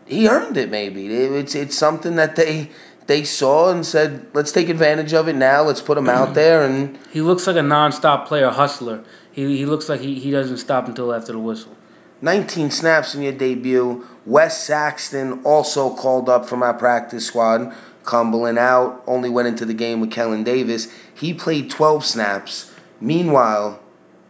he 0.08 0.28
earned 0.28 0.56
it. 0.56 0.70
Maybe 0.70 1.06
it's 1.06 1.54
it's 1.54 1.76
something 1.76 2.16
that 2.16 2.36
they 2.36 2.70
they 3.06 3.24
saw 3.24 3.70
and 3.70 3.86
said, 3.86 4.26
let's 4.34 4.52
take 4.52 4.68
advantage 4.68 5.14
of 5.14 5.28
it 5.28 5.36
now. 5.36 5.62
Let's 5.62 5.80
put 5.80 5.96
him 5.96 6.08
out 6.08 6.34
there 6.34 6.62
and. 6.62 6.98
He 7.10 7.20
looks 7.20 7.46
like 7.46 7.56
a 7.56 7.62
non-stop 7.62 8.26
player, 8.26 8.50
hustler. 8.50 9.04
He 9.32 9.56
he 9.56 9.66
looks 9.66 9.88
like 9.88 10.00
he, 10.00 10.18
he 10.18 10.30
doesn't 10.30 10.58
stop 10.58 10.88
until 10.88 11.14
after 11.14 11.32
the 11.32 11.38
whistle. 11.38 11.76
19 12.20 12.72
snaps 12.72 13.14
in 13.14 13.22
your 13.22 13.32
debut. 13.32 14.04
Wes 14.26 14.66
Saxton 14.66 15.40
also 15.44 15.94
called 15.94 16.28
up 16.28 16.46
from 16.46 16.64
our 16.64 16.74
practice 16.74 17.26
squad. 17.26 17.72
Cumberland 18.08 18.58
out, 18.58 19.02
only 19.06 19.28
went 19.28 19.48
into 19.48 19.66
the 19.66 19.74
game 19.74 20.00
with 20.00 20.10
Kellen 20.10 20.42
Davis. 20.42 20.88
He 21.14 21.34
played 21.34 21.70
12 21.70 22.06
snaps. 22.06 22.72
Meanwhile, 23.02 23.80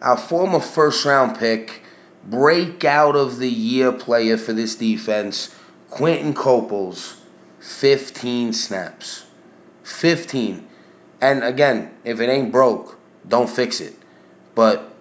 our 0.03 0.17
former 0.17 0.59
first 0.59 1.05
round 1.05 1.39
pick, 1.39 1.85
breakout 2.25 3.15
of 3.15 3.39
the 3.39 3.49
year 3.49 3.93
player 3.93 4.37
for 4.37 4.53
this 4.53 4.75
defense, 4.75 5.55
Quinton 5.91 6.35
Coples, 6.35 7.23
15 7.61 8.53
snaps. 8.53 9.27
15. 9.85 10.67
And 11.21 11.45
again, 11.45 11.93
if 12.03 12.19
it 12.19 12.29
ain't 12.29 12.51
broke, 12.51 12.99
don't 13.29 13.49
fix 13.49 13.81
it. 13.81 13.95
But 14.57 14.93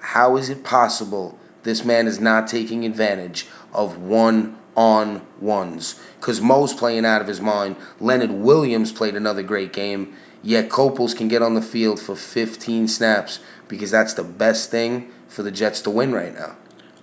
how 0.00 0.36
is 0.36 0.48
it 0.50 0.64
possible 0.64 1.38
this 1.62 1.84
man 1.84 2.08
is 2.08 2.18
not 2.18 2.48
taking 2.48 2.84
advantage 2.84 3.46
of 3.72 3.96
one 3.96 4.58
on 4.78 5.20
ones? 5.40 6.00
Because 6.20 6.40
Mo's 6.40 6.72
playing 6.72 7.04
out 7.04 7.20
of 7.20 7.26
his 7.26 7.40
mind. 7.40 7.74
Leonard 7.98 8.30
Williams 8.30 8.92
played 8.92 9.16
another 9.16 9.42
great 9.42 9.72
game. 9.72 10.14
Yet 10.40 10.70
Coples 10.70 11.14
can 11.14 11.26
get 11.26 11.42
on 11.42 11.54
the 11.54 11.60
field 11.60 11.98
for 11.98 12.14
15 12.14 12.86
snaps 12.86 13.40
because 13.66 13.90
that's 13.90 14.14
the 14.14 14.22
best 14.22 14.70
thing 14.70 15.10
for 15.26 15.42
the 15.42 15.50
Jets 15.50 15.80
to 15.82 15.90
win 15.90 16.12
right 16.12 16.32
now. 16.32 16.54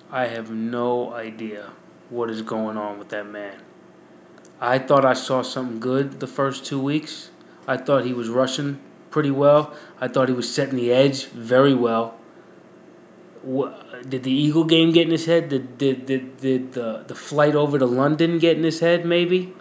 I 0.09 0.27
have 0.27 0.49
no 0.49 1.13
idea 1.13 1.71
what 2.09 2.29
is 2.29 2.41
going 2.41 2.77
on 2.77 2.97
with 2.97 3.09
that 3.09 3.27
man. 3.27 3.59
I 4.61 4.79
thought 4.79 5.03
I 5.03 5.13
saw 5.13 5.41
something 5.41 5.81
good 5.81 6.21
the 6.21 6.27
first 6.27 6.65
two 6.65 6.79
weeks. 6.79 7.29
I 7.67 7.75
thought 7.75 8.05
he 8.05 8.13
was 8.13 8.29
rushing 8.29 8.79
pretty 9.11 9.31
well. 9.31 9.75
I 9.99 10.07
thought 10.07 10.29
he 10.29 10.33
was 10.33 10.53
setting 10.53 10.77
the 10.77 10.93
edge 10.93 11.25
very 11.25 11.73
well. 11.73 12.15
Wha- 13.43 13.73
Did 14.07 14.23
the 14.23 14.31
Eagle 14.31 14.65
game 14.65 14.91
get 14.91 15.03
in 15.03 15.11
his 15.11 15.25
head? 15.25 15.49
Did, 15.49 15.77
did, 15.77 16.05
did, 16.05 16.37
did 16.39 16.73
the, 16.73 17.03
the 17.07 17.15
flight 17.15 17.55
over 17.55 17.79
to 17.79 17.85
London 17.85 18.37
get 18.39 18.57
in 18.57 18.63
his 18.63 18.79
head, 18.79 19.05
maybe? 19.05 19.53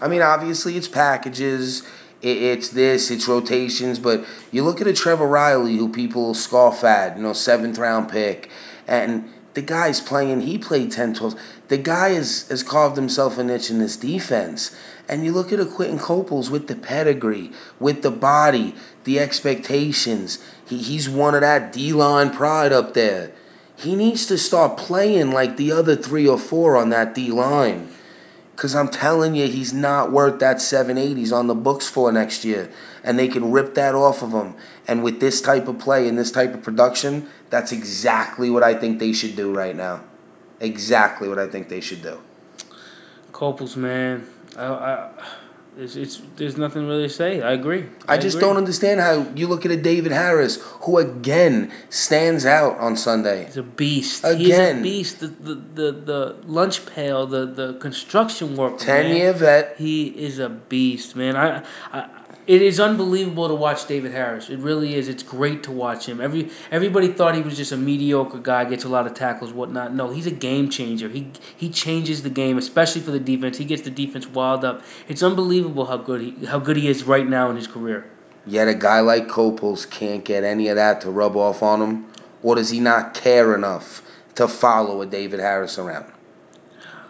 I 0.00 0.08
mean, 0.08 0.22
obviously 0.22 0.76
it's 0.76 0.88
packages, 0.88 1.82
it, 2.22 2.36
it's 2.36 2.68
this, 2.68 3.10
it's 3.10 3.26
rotations, 3.26 3.98
but 3.98 4.24
you 4.52 4.62
look 4.62 4.80
at 4.80 4.86
a 4.86 4.92
Trevor 4.92 5.26
Reilly 5.26 5.76
who 5.76 5.90
people 5.90 6.34
scoff 6.34 6.84
at, 6.84 7.16
you 7.16 7.22
know, 7.22 7.32
seventh 7.32 7.78
round 7.78 8.08
pick, 8.08 8.48
and 8.86 9.28
the 9.54 9.62
guy's 9.62 10.00
playing, 10.00 10.42
he 10.42 10.56
played 10.56 10.92
10, 10.92 11.14
12. 11.14 11.40
The 11.66 11.78
guy 11.78 12.10
has, 12.10 12.46
has 12.48 12.62
carved 12.62 12.96
himself 12.96 13.38
a 13.38 13.44
niche 13.44 13.70
in 13.70 13.80
this 13.80 13.96
defense. 13.96 14.74
And 15.08 15.24
you 15.24 15.32
look 15.32 15.52
at 15.52 15.58
a 15.58 15.66
Quinton 15.66 15.98
Coples 15.98 16.48
with 16.48 16.68
the 16.68 16.76
pedigree, 16.76 17.50
with 17.80 18.02
the 18.02 18.10
body, 18.10 18.74
the 19.02 19.18
expectations. 19.18 20.38
He, 20.64 20.78
he's 20.78 21.08
one 21.08 21.34
of 21.34 21.40
that 21.40 21.72
D 21.72 21.92
line 21.92 22.30
pride 22.30 22.72
up 22.72 22.94
there. 22.94 23.32
He 23.78 23.94
needs 23.94 24.26
to 24.26 24.36
start 24.36 24.76
playing 24.76 25.30
like 25.30 25.56
the 25.56 25.70
other 25.70 25.94
three 25.94 26.26
or 26.26 26.38
four 26.38 26.76
on 26.76 26.90
that 26.90 27.14
D 27.14 27.30
line. 27.30 27.88
Because 28.56 28.74
I'm 28.74 28.88
telling 28.88 29.36
you, 29.36 29.46
he's 29.46 29.72
not 29.72 30.10
worth 30.10 30.40
that 30.40 30.60
780 30.60 31.20
he's 31.20 31.30
on 31.30 31.46
the 31.46 31.54
books 31.54 31.88
for 31.88 32.10
next 32.10 32.44
year. 32.44 32.72
And 33.04 33.16
they 33.16 33.28
can 33.28 33.52
rip 33.52 33.74
that 33.74 33.94
off 33.94 34.20
of 34.20 34.32
him. 34.32 34.56
And 34.88 35.04
with 35.04 35.20
this 35.20 35.40
type 35.40 35.68
of 35.68 35.78
play 35.78 36.08
and 36.08 36.18
this 36.18 36.32
type 36.32 36.54
of 36.54 36.62
production, 36.64 37.28
that's 37.50 37.70
exactly 37.70 38.50
what 38.50 38.64
I 38.64 38.74
think 38.74 38.98
they 38.98 39.12
should 39.12 39.36
do 39.36 39.54
right 39.54 39.76
now. 39.76 40.00
Exactly 40.58 41.28
what 41.28 41.38
I 41.38 41.46
think 41.46 41.68
they 41.68 41.80
should 41.80 42.02
do. 42.02 42.18
Coples, 43.30 43.76
man. 43.76 44.26
I, 44.56 44.66
I, 44.66 45.10
it's, 45.78 45.94
it's, 45.94 46.20
there's 46.36 46.56
nothing 46.56 46.88
really 46.88 47.04
to 47.06 47.14
say. 47.14 47.40
I 47.40 47.52
agree. 47.52 47.86
I 48.08 48.18
just 48.18 48.36
agree. 48.36 48.48
don't 48.48 48.56
understand 48.56 48.98
how 49.00 49.28
you 49.36 49.46
look 49.46 49.64
at 49.64 49.70
a 49.70 49.76
David 49.76 50.10
Harris, 50.10 50.60
who 50.82 50.98
again 50.98 51.70
stands 51.88 52.44
out 52.44 52.76
on 52.78 52.96
Sunday. 52.96 53.44
He's 53.44 53.56
a 53.56 53.62
beast. 53.62 54.24
Again. 54.24 54.82
He's 54.82 55.14
a 55.14 55.20
beast. 55.20 55.20
The, 55.20 55.26
the, 55.28 55.54
the, 55.54 55.92
the 55.92 56.36
lunch 56.46 56.84
pail, 56.84 57.26
the, 57.26 57.46
the 57.46 57.74
construction 57.74 58.56
worker. 58.56 58.76
10 58.78 59.06
man. 59.06 59.16
year 59.16 59.32
vet. 59.32 59.76
He 59.78 60.08
is 60.08 60.40
a 60.40 60.48
beast, 60.48 61.14
man. 61.14 61.36
I, 61.36 61.62
I, 61.92 62.08
it 62.48 62.62
is 62.62 62.80
unbelievable 62.80 63.46
to 63.46 63.54
watch 63.54 63.86
David 63.86 64.12
Harris. 64.12 64.48
It 64.48 64.58
really 64.58 64.94
is. 64.94 65.06
It's 65.06 65.22
great 65.22 65.62
to 65.64 65.70
watch 65.70 66.06
him. 66.06 66.18
Every 66.18 66.50
everybody 66.70 67.08
thought 67.08 67.34
he 67.34 67.42
was 67.42 67.58
just 67.58 67.72
a 67.72 67.76
mediocre 67.76 68.38
guy, 68.38 68.64
gets 68.64 68.84
a 68.84 68.88
lot 68.88 69.06
of 69.06 69.12
tackles, 69.12 69.52
whatnot. 69.52 69.92
No, 69.92 70.10
he's 70.10 70.26
a 70.26 70.30
game 70.30 70.70
changer. 70.70 71.10
He 71.10 71.30
he 71.54 71.68
changes 71.68 72.22
the 72.22 72.30
game, 72.30 72.56
especially 72.56 73.02
for 73.02 73.10
the 73.10 73.20
defense. 73.20 73.58
He 73.58 73.66
gets 73.66 73.82
the 73.82 73.90
defense 73.90 74.26
wild 74.26 74.64
up. 74.64 74.82
It's 75.08 75.22
unbelievable 75.22 75.84
how 75.86 75.98
good 75.98 76.22
he 76.22 76.46
how 76.46 76.58
good 76.58 76.78
he 76.78 76.88
is 76.88 77.04
right 77.04 77.28
now 77.28 77.50
in 77.50 77.56
his 77.56 77.66
career. 77.66 78.06
Yet 78.46 78.66
a 78.66 78.74
guy 78.74 79.00
like 79.00 79.28
Coples 79.28 79.84
can't 79.84 80.24
get 80.24 80.42
any 80.42 80.68
of 80.68 80.76
that 80.76 81.02
to 81.02 81.10
rub 81.10 81.36
off 81.36 81.62
on 81.62 81.82
him? 81.82 82.06
Or 82.42 82.54
does 82.54 82.70
he 82.70 82.80
not 82.80 83.12
care 83.12 83.54
enough 83.54 84.00
to 84.36 84.48
follow 84.48 85.02
a 85.02 85.06
David 85.06 85.40
Harris 85.40 85.78
around? 85.78 86.06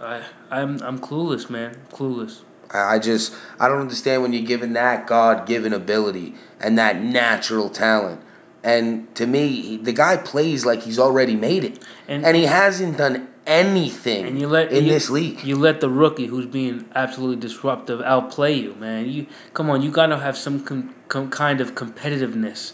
I 0.01 0.25
I'm 0.51 0.83
I'm 0.83 0.99
clueless, 0.99 1.49
man. 1.49 1.77
Clueless. 1.93 2.41
I 2.73 2.99
just 2.99 3.35
I 3.59 3.69
don't 3.69 3.81
understand 3.81 4.23
when 4.23 4.33
you're 4.33 4.43
given 4.47 4.73
that 4.75 5.07
God 5.07 5.47
given 5.47 5.73
ability 5.73 6.35
and 6.61 6.79
that 6.79 7.01
natural 7.03 7.69
talent. 7.71 8.21
And 8.63 9.15
to 9.15 9.27
me, 9.27 9.77
the 9.77 9.93
guy 9.93 10.17
plays 10.17 10.67
like 10.67 10.83
he's 10.83 10.99
already 10.99 11.37
made 11.37 11.63
it, 11.65 11.79
And- 12.09 12.25
and, 12.27 12.37
he 12.37 12.45
hasn't 12.45 12.99
done 12.99 13.29
anything 13.47 14.27
And 14.27 14.39
you 14.41 14.49
let 14.49 14.71
in 14.73 14.85
you- 14.85 14.93
this 14.93 15.09
league. 15.09 15.43
You 15.45 15.57
let 15.57 15.81
the 15.81 15.89
rookie 15.89 16.27
who's 16.27 16.45
being 16.47 16.85
absolutely 16.95 17.37
disruptive 17.37 18.03
outplay 18.03 18.55
you, 18.55 18.75
man. 18.79 19.09
You 19.09 19.27
come 19.55 19.71
on, 19.71 19.81
you 19.81 19.91
gotta 19.91 20.19
have 20.19 20.37
some 20.37 20.61
com, 20.61 20.93
com, 21.09 21.31
kind 21.31 21.61
of 21.61 21.75
competitiveness 21.75 22.73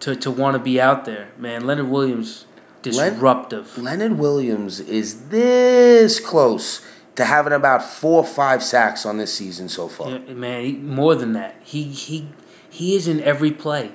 to, 0.00 0.16
to 0.16 0.30
want 0.30 0.54
to 0.54 0.58
be 0.58 0.80
out 0.80 1.04
there, 1.06 1.28
man. 1.38 1.64
Leonard 1.66 1.88
Williams, 1.88 2.44
Len- 2.84 3.14
disruptive. 3.14 3.78
Leonard 3.78 4.18
Williams 4.18 4.80
is 4.80 5.28
this 5.28 6.18
close 6.20 6.80
to 7.20 7.26
having 7.26 7.52
about 7.52 7.84
four 7.84 8.22
or 8.22 8.26
five 8.26 8.62
sacks 8.62 9.04
on 9.04 9.18
this 9.18 9.32
season 9.32 9.68
so 9.68 9.88
far. 9.88 10.10
Yeah, 10.10 10.32
man, 10.32 10.64
he, 10.64 10.72
more 10.72 11.14
than 11.14 11.34
that, 11.34 11.54
he 11.62 11.82
he 11.84 12.26
he 12.70 12.96
is 12.96 13.06
in 13.06 13.20
every 13.20 13.50
play. 13.50 13.92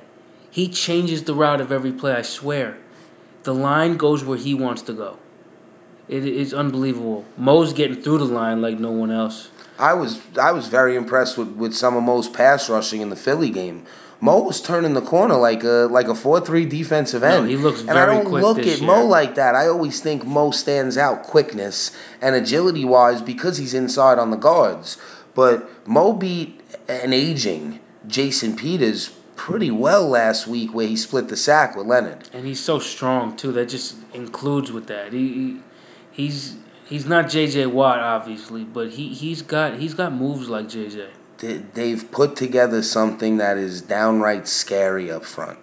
He 0.52 0.70
changes 0.70 1.24
the 1.24 1.34
route 1.34 1.60
of 1.60 1.72
every 1.72 1.92
play. 1.92 2.14
I 2.14 2.22
swear, 2.22 2.78
the 3.42 3.54
line 3.54 3.98
goes 3.98 4.24
where 4.24 4.38
he 4.38 4.54
wants 4.54 4.84
to 4.84 4.94
go. 4.94 5.18
It 6.08 6.24
is 6.24 6.54
unbelievable. 6.54 7.26
Mo's 7.36 7.74
getting 7.74 8.00
through 8.00 8.20
the 8.20 8.26
line 8.26 8.62
like 8.62 8.80
no 8.80 8.92
one 8.92 9.10
else. 9.10 9.50
I 9.80 9.96
was 9.96 10.22
I 10.40 10.52
was 10.52 10.68
very 10.68 10.96
impressed 10.96 11.36
with, 11.36 11.50
with 11.50 11.74
some 11.74 11.98
of 11.98 12.04
Mo's 12.04 12.30
pass 12.30 12.70
rushing 12.70 13.02
in 13.02 13.10
the 13.10 13.16
Philly 13.16 13.50
game. 13.50 13.88
Mo 14.26 14.42
was 14.42 14.60
turning 14.60 14.94
the 14.96 15.02
corner 15.02 15.36
like 15.36 15.64
a 15.64 15.88
like 15.98 16.08
a 16.08 16.16
four 16.16 16.42
three 16.42 16.66
defensive 16.66 17.22
No, 17.22 17.28
end. 17.28 17.48
he 17.50 17.58
looks 17.58 17.82
and 17.82 17.92
I 17.92 18.08
don't 18.08 18.28
look 18.32 18.58
at 18.58 18.82
Mo 18.82 19.06
like 19.06 19.36
that. 19.36 19.54
I 19.54 19.68
always 19.68 20.02
think 20.02 20.26
Mo 20.26 20.50
stands 20.50 20.98
out 20.98 21.22
quickness 21.22 21.92
and 22.22 22.34
agility 22.34 22.84
wise 22.86 23.22
because 23.22 23.58
he's 23.58 23.76
inside 23.76 24.18
on 24.18 24.32
the 24.32 24.38
guards. 24.38 24.98
But 25.36 25.88
Mo 25.88 26.14
beat 26.14 26.60
an 26.90 27.14
aging 27.14 27.80
Jason 28.08 28.56
Peters 28.56 29.10
pretty 29.36 29.70
well 29.70 30.08
last 30.08 30.48
week 30.48 30.74
where 30.74 30.88
he 30.88 30.96
split 30.96 31.28
the 31.28 31.38
sack 31.38 31.76
with 31.76 31.86
Leonard. 31.86 32.28
And 32.34 32.48
he's 32.48 32.60
so 32.60 32.80
strong 32.80 33.38
too. 33.38 33.52
That 33.52 33.70
just 33.70 33.96
includes 34.14 34.72
with 34.72 34.88
that. 34.88 35.14
He, 35.14 35.28
he 35.34 35.60
he's 36.12 36.56
he's 36.88 37.06
not 37.06 37.26
JJ 37.26 37.72
Watt 37.72 38.00
obviously, 38.00 38.64
but 38.64 38.92
he 38.92 39.14
he's 39.14 39.44
got 39.44 39.78
he's 39.78 39.94
got 39.94 40.14
moves 40.14 40.50
like 40.50 40.66
JJ. 40.66 41.10
They- 41.46 41.62
They've 41.74 42.10
put 42.12 42.36
together 42.36 42.82
something 42.82 43.38
that 43.38 43.58
is 43.58 43.82
downright 43.82 44.48
scary 44.48 45.12
up 45.12 45.26
front, 45.26 45.60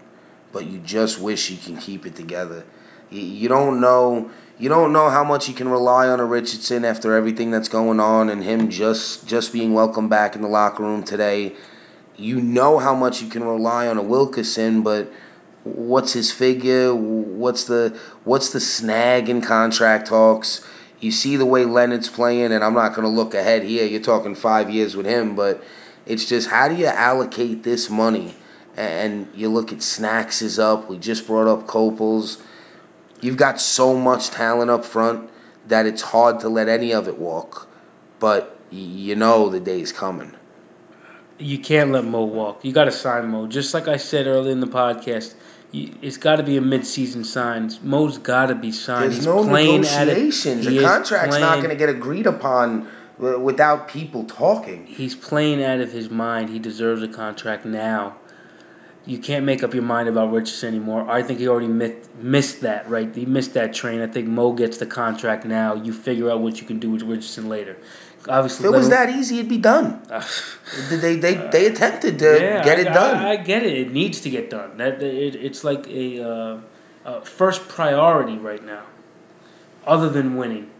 but 0.52 0.66
you 0.66 0.78
just 0.78 1.18
wish 1.18 1.50
you 1.50 1.56
can 1.56 1.76
keep 1.76 2.06
it 2.06 2.14
together. 2.14 2.64
You, 3.10 3.20
you 3.22 3.48
don't 3.48 3.80
know 3.80 4.30
you 4.58 4.68
don't 4.68 4.92
know 4.92 5.08
how 5.10 5.24
much 5.24 5.48
you 5.48 5.54
can 5.54 5.68
rely 5.68 6.06
on 6.06 6.20
a 6.20 6.24
Richardson 6.24 6.84
after 6.84 7.16
everything 7.16 7.50
that's 7.50 7.68
going 7.68 7.98
on 7.98 8.28
and 8.28 8.44
him 8.44 8.70
just 8.70 9.26
just 9.26 9.52
being 9.52 9.74
welcomed 9.74 10.08
back 10.10 10.36
in 10.36 10.42
the 10.42 10.48
locker 10.48 10.84
room 10.84 11.02
today. 11.02 11.54
You 12.16 12.40
know 12.40 12.78
how 12.78 12.94
much 12.94 13.20
you 13.20 13.28
can 13.28 13.42
rely 13.42 13.88
on 13.88 13.98
a 13.98 14.02
Wilkerson, 14.02 14.82
but 14.82 15.10
what's 15.64 16.12
his 16.12 16.30
figure? 16.30 16.94
What's 16.94 17.64
the 17.64 17.98
what's 18.22 18.52
the 18.52 18.60
snag 18.60 19.28
in 19.28 19.40
contract 19.40 20.06
talks? 20.06 20.64
You 21.02 21.10
see 21.10 21.36
the 21.36 21.44
way 21.44 21.64
Leonard's 21.64 22.08
playing, 22.08 22.52
and 22.52 22.62
I'm 22.62 22.74
not 22.74 22.94
going 22.94 23.02
to 23.02 23.08
look 23.08 23.34
ahead 23.34 23.64
here. 23.64 23.84
You're 23.84 24.00
talking 24.00 24.36
five 24.36 24.70
years 24.70 24.96
with 24.96 25.04
him, 25.04 25.34
but 25.34 25.62
it's 26.06 26.24
just 26.24 26.50
how 26.50 26.68
do 26.68 26.76
you 26.76 26.86
allocate 26.86 27.64
this 27.64 27.90
money? 27.90 28.36
And 28.76 29.26
you 29.34 29.48
look 29.48 29.72
at 29.72 29.82
Snacks 29.82 30.40
is 30.40 30.60
up. 30.60 30.88
We 30.88 30.98
just 30.98 31.26
brought 31.26 31.48
up 31.48 31.66
Coples. 31.66 32.40
You've 33.20 33.36
got 33.36 33.60
so 33.60 33.96
much 33.96 34.30
talent 34.30 34.70
up 34.70 34.84
front 34.84 35.28
that 35.66 35.86
it's 35.86 36.02
hard 36.02 36.38
to 36.38 36.48
let 36.48 36.68
any 36.68 36.92
of 36.94 37.08
it 37.08 37.18
walk. 37.18 37.68
But 38.20 38.56
you 38.70 39.16
know 39.16 39.48
the 39.48 39.58
day's 39.58 39.90
coming. 39.90 40.36
You 41.36 41.58
can't 41.58 41.90
let 41.90 42.04
Mo 42.04 42.22
walk. 42.22 42.64
You 42.64 42.72
got 42.72 42.84
to 42.84 42.92
sign 42.92 43.26
Mo. 43.26 43.48
Just 43.48 43.74
like 43.74 43.88
I 43.88 43.96
said 43.96 44.28
earlier 44.28 44.52
in 44.52 44.60
the 44.60 44.68
podcast, 44.68 45.34
it's 45.72 46.16
got 46.16 46.36
to 46.36 46.42
be 46.42 46.56
a 46.56 46.60
mid-season 46.60 47.24
sign. 47.24 47.70
Mo's 47.82 48.18
got 48.18 48.46
to 48.46 48.54
be 48.54 48.70
signed. 48.72 49.04
There's 49.04 49.16
He's 49.16 49.26
no 49.26 49.42
playing 49.44 49.84
at 49.86 50.08
it. 50.08 50.12
negotiations. 50.18 50.66
He 50.66 50.78
The 50.78 50.84
contract's 50.84 51.38
not 51.38 51.56
going 51.58 51.70
to 51.70 51.76
get 51.76 51.88
agreed 51.88 52.26
upon 52.26 52.88
without 53.18 53.88
people 53.88 54.24
talking. 54.24 54.86
He's 54.86 55.14
playing 55.14 55.62
out 55.62 55.80
of 55.80 55.92
his 55.92 56.10
mind. 56.10 56.50
He 56.50 56.58
deserves 56.58 57.02
a 57.02 57.08
contract 57.08 57.64
now. 57.64 58.16
You 59.04 59.18
can't 59.18 59.44
make 59.44 59.64
up 59.64 59.74
your 59.74 59.82
mind 59.82 60.08
about 60.08 60.30
Richardson 60.30 60.68
anymore. 60.68 61.10
I 61.10 61.22
think 61.22 61.40
he 61.40 61.48
already 61.48 61.66
missed, 61.66 62.14
missed 62.14 62.60
that, 62.60 62.88
right? 62.88 63.12
He 63.12 63.26
missed 63.26 63.52
that 63.54 63.74
train. 63.74 64.00
I 64.00 64.06
think 64.06 64.28
Mo 64.28 64.52
gets 64.52 64.76
the 64.78 64.86
contract 64.86 65.44
now. 65.44 65.74
You 65.74 65.92
figure 65.92 66.30
out 66.30 66.40
what 66.40 66.60
you 66.60 66.66
can 66.66 66.78
do 66.78 66.90
with 66.90 67.02
Richardson 67.02 67.48
later. 67.48 67.76
Obviously, 68.28 68.68
If 68.68 68.72
it 68.72 68.76
was 68.76 68.88
that 68.88 69.10
easy, 69.10 69.38
it'd 69.38 69.48
be 69.48 69.58
done. 69.58 70.00
They 70.88 71.16
they 71.16 71.34
they 71.34 71.66
attempted 71.66 72.18
to 72.20 72.40
yeah, 72.40 72.64
get 72.64 72.78
I, 72.78 72.80
it 72.80 72.84
done. 72.84 73.16
I, 73.16 73.30
I 73.32 73.36
get 73.36 73.62
it. 73.62 73.76
It 73.76 73.92
needs 73.92 74.22
to 74.22 74.30
get 74.30 74.48
done. 74.48 74.78
That 74.78 75.02
it, 75.02 75.34
it's 75.34 75.64
like 75.64 75.86
a 75.86 76.22
uh, 76.22 76.58
uh, 77.04 77.20
first 77.20 77.68
priority 77.68 78.38
right 78.38 78.64
now, 78.64 78.84
other 79.86 80.08
than 80.08 80.36
winning. 80.36 80.70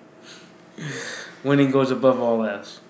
winning 1.45 1.71
goes 1.71 1.91
above 1.91 2.21
all 2.21 2.43
else. 2.43 2.81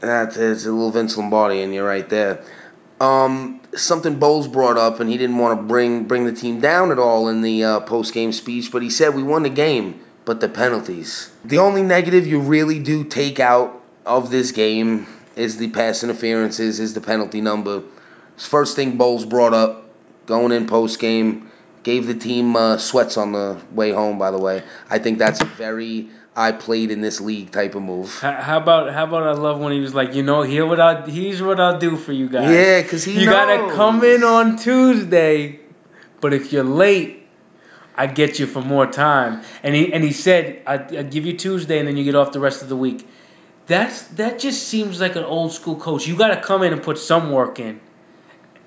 That's 0.00 0.36
a 0.36 0.72
little 0.72 0.90
Vince 0.90 1.16
Lombardi, 1.16 1.62
and 1.62 1.72
you're 1.72 1.86
right 1.86 2.08
there. 2.08 2.44
Um, 3.00 3.60
something 3.74 4.18
Bowles 4.18 4.48
brought 4.48 4.76
up, 4.76 4.98
and 5.00 5.08
he 5.08 5.16
didn't 5.16 5.38
want 5.38 5.58
to 5.58 5.62
bring 5.62 6.04
bring 6.04 6.24
the 6.24 6.32
team 6.32 6.60
down 6.60 6.90
at 6.90 6.98
all 6.98 7.28
in 7.28 7.42
the 7.42 7.62
uh, 7.62 7.80
post 7.80 8.12
game 8.12 8.32
speech, 8.32 8.72
but 8.72 8.82
he 8.82 8.90
said 8.90 9.14
we 9.14 9.22
won 9.22 9.42
the 9.44 9.50
game, 9.50 10.00
but 10.24 10.40
the 10.40 10.48
penalties. 10.48 11.30
The 11.44 11.58
only 11.58 11.82
negative 11.82 12.26
you 12.26 12.40
really 12.40 12.78
do 12.78 13.04
take 13.04 13.38
out 13.38 13.79
of 14.10 14.30
this 14.30 14.50
game 14.52 15.06
is 15.36 15.58
the 15.58 15.68
pass 15.70 16.02
interferences, 16.02 16.80
is 16.80 16.94
the 16.94 17.00
penalty 17.00 17.40
number. 17.40 17.82
First 18.36 18.76
thing 18.76 18.96
Bowles 18.96 19.24
brought 19.24 19.54
up 19.54 19.88
going 20.26 20.52
in 20.52 20.66
post 20.66 20.98
game, 20.98 21.50
gave 21.82 22.06
the 22.06 22.14
team 22.14 22.56
uh, 22.56 22.76
sweats 22.76 23.16
on 23.16 23.32
the 23.32 23.60
way 23.72 23.92
home. 23.92 24.18
By 24.18 24.30
the 24.30 24.38
way, 24.38 24.62
I 24.88 24.98
think 24.98 25.18
that's 25.18 25.40
a 25.40 25.44
very 25.44 26.08
I 26.36 26.52
played 26.52 26.90
in 26.90 27.00
this 27.00 27.20
league 27.20 27.50
type 27.50 27.74
of 27.74 27.82
move. 27.82 28.20
How, 28.20 28.58
about 28.58 28.92
how 28.92 29.04
about 29.04 29.24
I 29.24 29.32
love 29.32 29.60
when 29.60 29.72
he 29.72 29.80
was 29.80 29.94
like, 29.94 30.14
you 30.14 30.22
know, 30.22 30.42
here 30.42 30.66
what 30.66 30.80
I 30.80 31.02
here's 31.08 31.42
what 31.42 31.60
I'll 31.60 31.78
do 31.78 31.96
for 31.96 32.12
you 32.12 32.28
guys. 32.28 32.50
Yeah, 32.50 32.82
cause 32.82 33.04
he 33.04 33.20
you 33.20 33.26
gotta 33.26 33.74
come 33.74 34.02
in 34.02 34.24
on 34.24 34.56
Tuesday, 34.56 35.60
but 36.20 36.32
if 36.32 36.52
you're 36.52 36.64
late, 36.64 37.28
I 37.96 38.06
get 38.06 38.38
you 38.38 38.46
for 38.46 38.62
more 38.62 38.86
time. 38.86 39.42
And 39.62 39.74
he 39.74 39.92
and 39.92 40.02
he 40.02 40.12
said, 40.12 40.62
I 40.66 40.74
I 40.74 41.02
give 41.02 41.26
you 41.26 41.36
Tuesday, 41.36 41.78
and 41.78 41.86
then 41.86 41.96
you 41.96 42.04
get 42.04 42.14
off 42.14 42.32
the 42.32 42.40
rest 42.40 42.62
of 42.62 42.68
the 42.68 42.76
week. 42.76 43.06
That's 43.66 44.02
that 44.02 44.38
just 44.38 44.66
seems 44.66 45.00
like 45.00 45.16
an 45.16 45.24
old 45.24 45.52
school 45.52 45.76
coach. 45.76 46.06
You 46.06 46.16
gotta 46.16 46.40
come 46.40 46.62
in 46.62 46.72
and 46.72 46.82
put 46.82 46.98
some 46.98 47.30
work 47.30 47.60
in, 47.60 47.80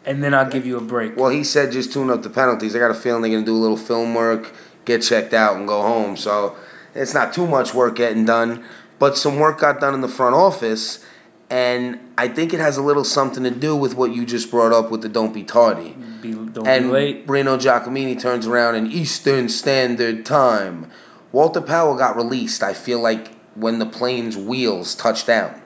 and 0.06 0.24
then 0.24 0.34
I'll 0.34 0.50
give 0.50 0.66
you 0.66 0.78
a 0.78 0.82
break. 0.82 1.18
Well, 1.18 1.30
he 1.30 1.44
said 1.44 1.72
just 1.72 1.92
tune 1.92 2.10
up 2.10 2.24
the 2.24 2.30
penalties. 2.30 2.76
I 2.76 2.80
got 2.80 2.92
a 2.92 2.96
feeling 2.96 3.22
they're 3.22 3.32
gonna 3.32 3.46
do 3.46 3.56
a 3.56 3.60
little 3.60 3.78
film 3.78 4.14
work, 4.14 4.54
get 4.86 5.02
checked 5.02 5.34
out, 5.34 5.58
and 5.58 5.68
go 5.68 5.82
home. 5.82 6.16
So 6.16 6.56
it's 6.96 7.14
not 7.14 7.34
too 7.34 7.46
much 7.48 7.74
work 7.74 7.96
getting 7.98 8.26
done, 8.26 8.64
but 9.00 9.18
some 9.18 9.38
work 9.38 9.60
got 9.60 9.82
done 9.82 9.94
in 9.94 10.02
the 10.02 10.08
front 10.08 10.36
office, 10.36 11.04
and 11.50 12.00
I 12.18 12.28
think 12.30 12.54
it 12.54 12.60
has 12.60 12.78
a 12.78 12.82
little 12.82 13.04
something 13.04 13.44
to 13.44 13.52
do 13.52 13.76
with 13.76 13.96
what 13.96 14.14
you 14.14 14.26
just 14.26 14.50
brought 14.50 14.72
up 14.72 14.90
with 14.90 15.02
the 15.02 15.10
don't 15.10 15.34
be 15.34 15.44
tardy. 15.44 15.98
Be, 16.22 16.32
don't 16.32 16.66
And 16.68 16.86
be 16.86 16.92
late. 16.92 17.28
Breno 17.28 17.60
Giacomini 17.60 18.20
turns 18.20 18.48
around 18.48 18.76
in 18.76 18.88
Eastern 18.92 19.50
Standard 19.50 20.26
Time. 20.26 20.90
Walter 21.32 21.62
Powell 21.62 21.98
got 21.98 22.16
released. 22.16 22.64
I 22.64 22.74
feel 22.74 23.00
like 23.00 23.33
when 23.56 23.80
the 23.80 23.86
plane's 23.86 24.38
wheels 24.38 24.96
touched 24.96 25.28
down. 25.28 25.60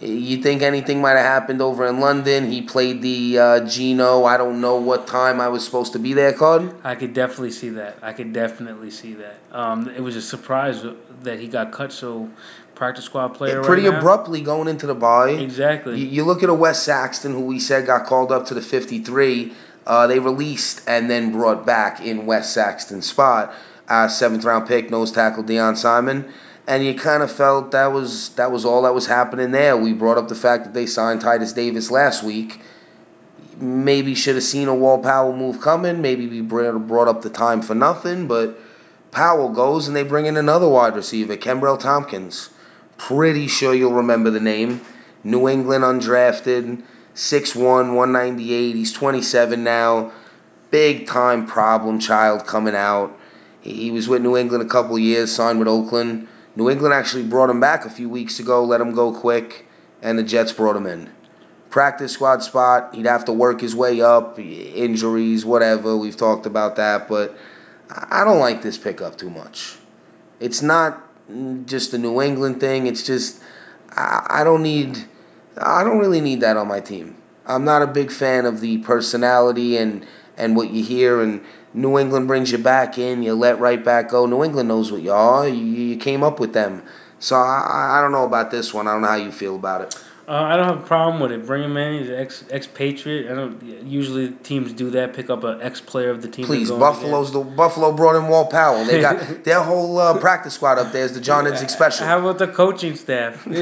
You 0.00 0.40
think 0.40 0.62
anything 0.62 1.00
might 1.00 1.16
have 1.16 1.26
happened 1.26 1.60
over 1.60 1.84
in 1.84 1.98
London? 1.98 2.52
He 2.52 2.62
played 2.62 3.02
the 3.02 3.36
uh, 3.36 3.66
Geno. 3.66 4.24
I 4.24 4.36
don't 4.36 4.60
know 4.60 4.76
what 4.76 5.08
time 5.08 5.40
I 5.40 5.48
was 5.48 5.64
supposed 5.64 5.92
to 5.94 5.98
be 5.98 6.12
there 6.12 6.32
card. 6.32 6.72
I 6.84 6.94
could 6.94 7.12
definitely 7.12 7.50
see 7.50 7.70
that. 7.70 7.98
I 8.00 8.12
could 8.12 8.32
definitely 8.32 8.92
see 8.92 9.14
that. 9.14 9.40
Um, 9.50 9.88
it 9.88 10.00
was 10.00 10.14
a 10.14 10.22
surprise 10.22 10.84
that 11.22 11.40
he 11.40 11.48
got 11.48 11.72
cut. 11.72 11.92
So, 11.92 12.30
practice 12.76 13.06
squad 13.06 13.34
player. 13.34 13.64
Pretty 13.64 13.88
right 13.88 13.98
abruptly 13.98 14.40
going 14.40 14.68
into 14.68 14.86
the 14.86 14.94
bye. 14.94 15.30
Exactly. 15.30 15.98
You, 15.98 16.06
you 16.06 16.24
look 16.24 16.44
at 16.44 16.48
a 16.48 16.54
Wes 16.54 16.80
Saxton 16.80 17.32
who 17.32 17.40
we 17.40 17.58
said 17.58 17.84
got 17.84 18.06
called 18.06 18.30
up 18.30 18.46
to 18.46 18.54
the 18.54 18.62
53. 18.62 19.52
Uh, 19.84 20.06
they 20.06 20.20
released 20.20 20.80
and 20.86 21.10
then 21.10 21.32
brought 21.32 21.66
back 21.66 22.00
in 22.00 22.24
Wes 22.24 22.52
Saxton's 22.54 23.08
spot. 23.08 23.52
Uh, 23.88 24.06
seventh 24.06 24.44
round 24.44 24.68
pick, 24.68 24.90
nose 24.90 25.10
tackle 25.10 25.42
Deon 25.42 25.76
Simon. 25.76 26.32
And 26.68 26.84
you 26.84 26.94
kind 26.94 27.22
of 27.22 27.32
felt 27.32 27.70
that 27.70 27.92
was 27.92 28.28
that 28.34 28.52
was 28.52 28.66
all 28.66 28.82
that 28.82 28.92
was 28.94 29.06
happening 29.06 29.52
there. 29.52 29.74
We 29.74 29.94
brought 29.94 30.18
up 30.18 30.28
the 30.28 30.34
fact 30.34 30.64
that 30.64 30.74
they 30.74 30.84
signed 30.84 31.22
Titus 31.22 31.54
Davis 31.54 31.90
last 31.90 32.22
week. 32.22 32.60
Maybe 33.56 34.14
should 34.14 34.34
have 34.34 34.44
seen 34.44 34.68
a 34.68 34.74
Walt 34.74 35.02
Powell 35.02 35.34
move 35.34 35.62
coming. 35.62 36.02
Maybe 36.02 36.26
we 36.26 36.42
brought 36.42 37.08
up 37.08 37.22
the 37.22 37.30
time 37.30 37.62
for 37.62 37.74
nothing. 37.74 38.28
But 38.28 38.60
Powell 39.10 39.48
goes 39.48 39.88
and 39.88 39.96
they 39.96 40.02
bring 40.02 40.26
in 40.26 40.36
another 40.36 40.68
wide 40.68 40.94
receiver, 40.94 41.38
Kenbrell 41.38 41.80
Thompkins. 41.80 42.50
Pretty 42.98 43.46
sure 43.46 43.72
you'll 43.72 43.94
remember 43.94 44.28
the 44.28 44.38
name. 44.38 44.82
New 45.24 45.48
England 45.48 45.84
undrafted, 45.84 46.82
6'1, 47.14 47.94
198. 47.94 48.76
He's 48.76 48.92
27 48.92 49.64
now. 49.64 50.12
Big 50.70 51.06
time 51.06 51.46
problem 51.46 51.98
child 51.98 52.46
coming 52.46 52.74
out. 52.74 53.18
He 53.62 53.90
was 53.90 54.06
with 54.06 54.20
New 54.20 54.36
England 54.36 54.62
a 54.62 54.68
couple 54.68 54.98
years, 54.98 55.34
signed 55.34 55.58
with 55.58 55.66
Oakland. 55.66 56.28
New 56.56 56.68
England 56.68 56.94
actually 56.94 57.24
brought 57.24 57.50
him 57.50 57.60
back 57.60 57.84
a 57.84 57.90
few 57.90 58.08
weeks 58.08 58.40
ago, 58.40 58.64
let 58.64 58.80
him 58.80 58.92
go 58.92 59.12
quick, 59.12 59.66
and 60.02 60.18
the 60.18 60.22
Jets 60.22 60.52
brought 60.52 60.76
him 60.76 60.86
in. 60.86 61.10
Practice 61.70 62.12
squad 62.12 62.42
spot, 62.42 62.94
he'd 62.94 63.06
have 63.06 63.24
to 63.26 63.32
work 63.32 63.60
his 63.60 63.76
way 63.76 64.00
up, 64.00 64.38
injuries, 64.38 65.44
whatever. 65.44 65.96
We've 65.96 66.16
talked 66.16 66.46
about 66.46 66.76
that, 66.76 67.08
but 67.08 67.36
I 67.90 68.24
don't 68.24 68.38
like 68.38 68.62
this 68.62 68.78
pickup 68.78 69.16
too 69.18 69.30
much. 69.30 69.76
It's 70.40 70.62
not 70.62 71.02
just 71.66 71.92
the 71.92 71.98
New 71.98 72.20
England 72.22 72.60
thing. 72.60 72.86
It's 72.86 73.02
just 73.02 73.42
I 73.96 74.42
don't 74.44 74.62
need 74.62 75.04
I 75.60 75.82
don't 75.82 75.98
really 75.98 76.20
need 76.20 76.40
that 76.40 76.56
on 76.56 76.68
my 76.68 76.80
team. 76.80 77.16
I'm 77.46 77.64
not 77.64 77.82
a 77.82 77.86
big 77.86 78.10
fan 78.10 78.46
of 78.46 78.60
the 78.60 78.78
personality 78.78 79.76
and 79.76 80.06
and 80.36 80.54
what 80.56 80.70
you 80.70 80.84
hear 80.84 81.20
and 81.20 81.44
New 81.74 81.98
England 81.98 82.26
brings 82.26 82.50
you 82.50 82.58
back 82.58 82.98
in, 82.98 83.22
you 83.22 83.34
let 83.34 83.58
right 83.60 83.84
back 83.84 84.08
go. 84.10 84.26
New 84.26 84.42
England 84.42 84.68
knows 84.68 84.90
what 84.90 85.02
you 85.02 85.12
are. 85.12 85.46
You, 85.46 85.64
you 85.64 85.96
came 85.96 86.22
up 86.22 86.40
with 86.40 86.52
them. 86.52 86.82
So 87.18 87.36
I, 87.36 87.98
I 87.98 88.00
don't 88.00 88.12
know 88.12 88.24
about 88.24 88.50
this 88.50 88.72
one. 88.72 88.86
I 88.86 88.92
don't 88.92 89.02
know 89.02 89.08
how 89.08 89.16
you 89.16 89.32
feel 89.32 89.56
about 89.56 89.82
it. 89.82 90.04
Uh, 90.28 90.32
I 90.42 90.56
don't 90.58 90.66
have 90.66 90.80
a 90.84 90.86
problem 90.86 91.22
with 91.22 91.32
it. 91.32 91.46
Bring 91.46 91.62
him 91.62 91.74
in. 91.78 92.00
He's 92.00 92.10
an 92.10 92.16
ex 92.16 92.44
expatriate. 92.50 93.30
I 93.30 93.34
don't. 93.34 93.62
Usually 93.82 94.28
teams 94.28 94.74
do 94.74 94.90
that. 94.90 95.14
Pick 95.14 95.30
up 95.30 95.42
an 95.42 95.62
ex 95.62 95.80
player 95.80 96.10
of 96.10 96.20
the 96.20 96.28
team. 96.28 96.44
Please, 96.44 96.70
Buffalo's 96.70 97.32
the 97.32 97.40
Buffalo 97.40 97.92
brought 97.92 98.14
in 98.14 98.28
Walt 98.28 98.50
Powell. 98.50 98.84
They 98.84 99.00
got 99.00 99.44
their 99.44 99.62
whole 99.62 99.96
uh, 99.98 100.18
practice 100.18 100.52
squad 100.52 100.78
up 100.78 100.92
there 100.92 101.04
is 101.06 101.14
the 101.14 101.20
John 101.22 101.44
Idzik 101.46 101.70
special. 101.70 102.04
How 102.06 102.18
about 102.18 102.36
the 102.36 102.46
coaching 102.46 102.94
staff? 102.94 103.46
it 103.50 103.52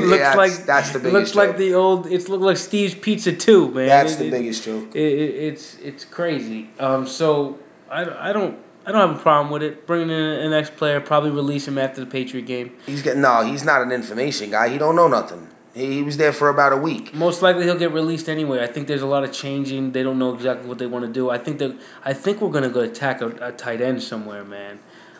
looks 0.00 0.18
that's- 0.18 0.36
like 0.36 0.52
that's 0.64 0.92
the 0.92 1.00
biggest 1.00 1.12
Looks 1.12 1.34
like 1.34 1.56
the 1.56 1.74
old. 1.74 2.06
It's 2.06 2.28
looked 2.28 2.44
like 2.44 2.56
Steve's 2.58 2.94
Pizza 2.94 3.32
too, 3.32 3.72
man. 3.72 3.88
That's 3.88 4.12
It- 4.14 4.18
the 4.18 4.26
it- 4.26 4.30
biggest 4.30 4.62
joke. 4.62 4.94
It, 4.94 5.00
it, 5.00 5.34
it's 5.34 5.76
it's 5.80 6.04
crazy. 6.04 6.70
Um, 6.78 7.08
so 7.08 7.58
I, 7.90 8.30
I 8.30 8.32
don't 8.32 8.56
I 8.86 8.92
don't 8.92 9.08
have 9.08 9.18
a 9.18 9.22
problem 9.22 9.50
with 9.52 9.64
it. 9.64 9.88
Bringing 9.88 10.10
in 10.10 10.16
an 10.16 10.52
ex 10.52 10.70
player, 10.70 11.00
probably 11.00 11.30
release 11.32 11.66
him 11.66 11.78
after 11.78 12.00
the 12.00 12.06
Patriot 12.06 12.46
game. 12.46 12.70
He's 12.86 13.02
getting 13.02 13.22
no. 13.22 13.42
He's 13.44 13.64
not 13.64 13.82
an 13.82 13.90
information 13.90 14.52
guy. 14.52 14.68
He 14.68 14.78
don't 14.78 14.94
know 14.94 15.08
nothing. 15.08 15.48
He, 15.76 16.02
was 16.02 16.16
there 16.16 16.32
for 16.32 16.48
about 16.48 16.72
a 16.72 16.76
week. 16.78 17.12
Most 17.12 17.42
likely 17.42 17.64
he'll 17.64 17.78
get 17.78 17.92
released 17.92 18.30
anyway. 18.30 18.62
I 18.62 18.66
think 18.66 18.88
there's 18.88 19.02
a 19.02 19.06
lot 19.06 19.24
of 19.24 19.32
changing. 19.32 19.92
They 19.92 20.02
don't 20.02 20.18
know 20.18 20.32
exactly 20.32 20.66
what 20.66 20.78
they 20.78 20.86
want 20.86 21.04
to 21.04 21.12
do. 21.12 21.28
I 21.28 21.36
think 21.36 21.58
that 21.58 21.76
I 22.02 22.14
think 22.14 22.40
we're 22.40 22.50
gonna 22.50 22.70
go 22.70 22.80
attack 22.80 23.20
a, 23.20 23.28
a 23.48 23.52
tight 23.52 23.82
end 23.82 24.02
somewhere, 24.02 24.42
man. 24.42 24.78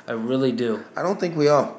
I 0.09 0.13
really 0.13 0.53
do. 0.53 0.83
I 0.97 1.03
don't 1.03 1.21
think 1.21 1.37
we 1.37 1.49
are. 1.49 1.75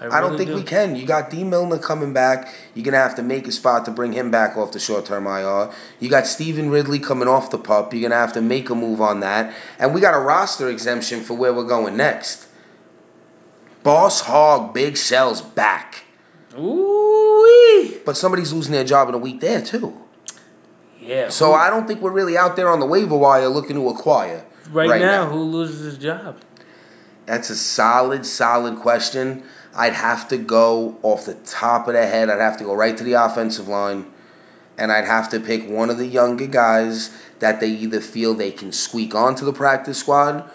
I, 0.00 0.18
I 0.18 0.20
don't 0.22 0.38
think 0.38 0.48
do. 0.48 0.56
we 0.56 0.62
can. 0.62 0.96
You 0.96 1.04
got 1.04 1.28
D 1.28 1.44
Milliner 1.44 1.78
coming 1.78 2.14
back. 2.14 2.52
You're 2.74 2.86
gonna 2.86 2.96
have 2.96 3.14
to 3.16 3.22
make 3.22 3.46
a 3.46 3.52
spot 3.52 3.84
to 3.84 3.90
bring 3.90 4.14
him 4.14 4.30
back 4.30 4.56
off 4.56 4.72
the 4.72 4.80
short 4.80 5.04
term 5.04 5.26
IR. 5.26 5.70
You 6.00 6.08
got 6.08 6.26
Stevan 6.26 6.70
Ridley 6.70 6.98
coming 6.98 7.28
off 7.28 7.50
the 7.50 7.58
pup. 7.58 7.92
You're 7.92 8.08
gonna 8.08 8.20
have 8.20 8.32
to 8.32 8.40
make 8.40 8.70
a 8.70 8.74
move 8.74 9.02
on 9.02 9.20
that. 9.20 9.54
And 9.78 9.94
we 9.94 10.00
got 10.00 10.14
a 10.14 10.18
roster 10.18 10.70
exemption 10.70 11.20
for 11.20 11.34
where 11.34 11.52
we're 11.52 11.64
going 11.64 11.98
next. 11.98 12.48
Boss 13.82 14.22
Hog 14.22 14.72
Big 14.72 14.96
Shell's 14.96 15.42
back. 15.42 16.01
Ooh 16.58 18.00
But 18.04 18.16
somebody's 18.16 18.52
losing 18.52 18.72
their 18.72 18.84
job 18.84 19.08
in 19.08 19.14
a 19.14 19.18
week 19.18 19.40
there 19.40 19.62
too. 19.62 19.94
Yeah. 21.00 21.28
So 21.28 21.46
who- 21.48 21.52
I 21.54 21.70
don't 21.70 21.86
think 21.86 22.00
we're 22.00 22.10
really 22.12 22.36
out 22.36 22.56
there 22.56 22.68
on 22.68 22.80
the 22.80 22.86
waiver 22.86 23.16
wire 23.16 23.48
looking 23.48 23.76
to 23.76 23.88
acquire. 23.88 24.44
right, 24.70 25.00
now, 25.00 25.26
who 25.26 25.40
loses 25.40 25.84
his 25.84 25.98
job? 25.98 26.36
That's 27.26 27.50
a 27.50 27.56
solid, 27.56 28.24
solid 28.26 28.76
question. 28.76 29.42
I'd 29.74 29.94
have 29.94 30.28
to 30.28 30.36
go 30.36 30.98
off 31.02 31.26
the 31.26 31.34
top 31.34 31.88
of 31.88 31.94
the 31.94 32.06
head. 32.06 32.28
I'd 32.28 32.40
have 32.40 32.56
to 32.58 32.64
go 32.64 32.74
right 32.74 32.96
to 32.96 33.04
the 33.04 33.14
offensive 33.14 33.68
line. 33.68 34.06
And 34.78 34.90
I'd 34.92 35.04
have 35.04 35.28
to 35.30 35.40
pick 35.40 35.68
one 35.68 35.90
of 35.90 35.98
the 35.98 36.06
younger 36.06 36.46
guys 36.46 37.10
that 37.38 37.60
they 37.60 37.68
either 37.68 38.00
feel 38.00 38.34
they 38.34 38.50
can 38.50 38.72
squeak 38.72 39.14
onto 39.14 39.44
the 39.44 39.52
practice 39.52 39.98
squad 39.98 40.48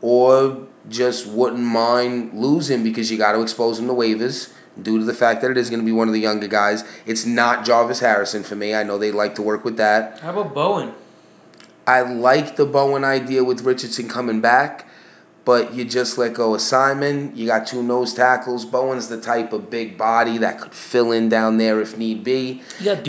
or 0.00 0.66
just 0.88 1.26
wouldn't 1.26 1.62
mind 1.62 2.32
losing 2.34 2.82
because 2.82 3.10
you 3.10 3.18
got 3.18 3.32
to 3.32 3.40
expose 3.42 3.78
them 3.78 3.86
to 3.88 3.92
waivers 3.94 4.50
due 4.82 4.98
to 4.98 5.04
the 5.04 5.14
fact 5.14 5.42
that 5.42 5.50
it 5.50 5.56
is 5.56 5.70
going 5.70 5.80
to 5.80 5.86
be 5.86 5.92
one 5.92 6.08
of 6.08 6.14
the 6.14 6.20
younger 6.20 6.46
guys. 6.48 6.84
It's 7.06 7.26
not 7.26 7.64
Jarvis 7.64 8.00
Harrison 8.00 8.42
for 8.42 8.56
me. 8.56 8.74
I 8.74 8.82
know 8.82 8.98
they 8.98 9.10
like 9.10 9.34
to 9.36 9.42
work 9.42 9.64
with 9.64 9.76
that. 9.76 10.20
How 10.20 10.30
about 10.30 10.54
Bowen? 10.54 10.92
I 11.86 12.02
like 12.02 12.56
the 12.56 12.66
Bowen 12.66 13.02
idea 13.04 13.42
with 13.44 13.62
Richardson 13.62 14.08
coming 14.08 14.40
back, 14.42 14.86
but 15.44 15.72
you 15.72 15.84
just 15.86 16.18
let 16.18 16.34
go 16.34 16.54
of 16.54 16.60
Simon. 16.60 17.32
You 17.34 17.46
got 17.46 17.66
two 17.66 17.82
nose 17.82 18.12
tackles. 18.12 18.66
Bowen's 18.66 19.08
the 19.08 19.20
type 19.20 19.52
of 19.54 19.70
big 19.70 19.96
body 19.96 20.36
that 20.38 20.60
could 20.60 20.74
fill 20.74 21.12
in 21.12 21.28
down 21.30 21.56
there 21.56 21.80
if 21.80 21.96
need 21.96 22.22
be. 22.24 22.62
You 22.78 22.84
got 22.84 23.04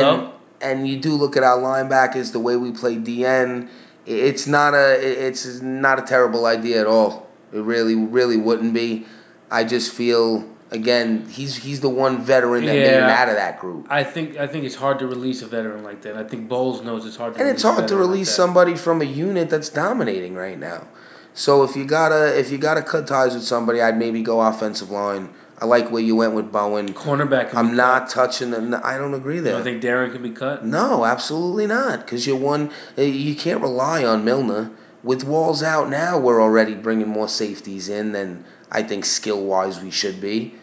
though. 0.00 0.32
and 0.60 0.88
you 0.88 0.98
do 0.98 1.12
look 1.12 1.36
at 1.36 1.44
our 1.44 1.58
linebackers, 1.58 2.32
the 2.32 2.40
way 2.40 2.56
we 2.56 2.72
play 2.72 2.96
DN. 2.96 3.68
It's 4.04 4.46
not 4.46 4.74
a 4.74 4.98
it's 5.00 5.60
not 5.62 5.98
a 5.98 6.02
terrible 6.02 6.44
idea 6.44 6.80
at 6.80 6.86
all. 6.86 7.28
It 7.52 7.60
really 7.60 7.94
really 7.94 8.36
wouldn't 8.36 8.74
be. 8.74 9.06
I 9.50 9.62
just 9.62 9.94
feel 9.94 10.44
again 10.74 11.26
he's 11.30 11.56
he's 11.56 11.80
the 11.80 11.88
one 11.88 12.20
veteran 12.22 12.64
that 12.66 12.72
made 12.74 12.82
it 12.82 13.02
out 13.02 13.28
of 13.28 13.36
that 13.36 13.58
group. 13.60 13.86
I 13.88 14.04
think 14.04 14.36
I 14.36 14.46
think 14.46 14.64
it's 14.64 14.74
hard 14.74 14.98
to 14.98 15.06
release 15.06 15.40
a 15.42 15.46
veteran 15.46 15.82
like 15.84 16.02
that. 16.02 16.16
I 16.16 16.24
think 16.24 16.48
Bowles 16.48 16.82
knows 16.82 17.06
it's 17.06 17.16
hard 17.16 17.34
to. 17.34 17.38
And 17.40 17.46
release 17.46 17.54
it's 17.54 17.62
hard 17.62 17.88
to 17.88 17.94
like 17.94 18.00
release 18.08 18.28
that. 18.28 18.34
somebody 18.34 18.74
from 18.74 19.00
a 19.00 19.04
unit 19.06 19.48
that's 19.48 19.70
dominating 19.70 20.34
right 20.34 20.58
now. 20.58 20.88
So 21.32 21.62
if 21.64 21.74
you 21.76 21.84
gotta 21.84 22.38
if 22.38 22.50
you 22.50 22.58
gotta 22.58 22.82
cut 22.82 23.06
ties 23.06 23.34
with 23.34 23.44
somebody, 23.44 23.80
I'd 23.80 23.98
maybe 23.98 24.22
go 24.22 24.40
offensive 24.40 24.90
line. 24.90 25.30
I 25.60 25.66
like 25.66 25.90
where 25.90 26.02
you 26.02 26.16
went 26.16 26.34
with 26.34 26.50
Bowen. 26.50 26.92
cornerback. 26.94 27.54
I'm 27.54 27.76
not 27.76 28.10
touching 28.10 28.50
the. 28.50 28.80
I 28.84 28.98
don't 28.98 29.14
agree 29.14 29.38
there. 29.38 29.52
You 29.52 29.58
don't 29.58 29.64
think 29.64 29.80
Darrin 29.80 30.10
can 30.12 30.22
be 30.22 30.30
cut? 30.30 30.64
no, 30.66 31.04
absolutely 31.04 31.66
not. 31.68 32.00
Because 32.00 32.26
you're 32.26 32.36
one. 32.36 32.70
eh, 32.98 33.04
You 33.04 33.34
can't 33.36 33.60
rely 33.62 34.04
on 34.04 34.24
Milliner. 34.24 34.72
With 35.04 35.22
Walls 35.22 35.62
out 35.62 35.88
now, 35.90 36.18
we're 36.18 36.42
already 36.42 36.74
bringing 36.74 37.08
more 37.08 37.28
safeties 37.28 37.88
in 37.88 38.12
than 38.12 38.44
I 38.72 38.82
think 38.82 39.04
skill 39.04 39.44
wise 39.44 39.80
we 39.82 39.90
should 39.90 40.20
be. 40.20 40.54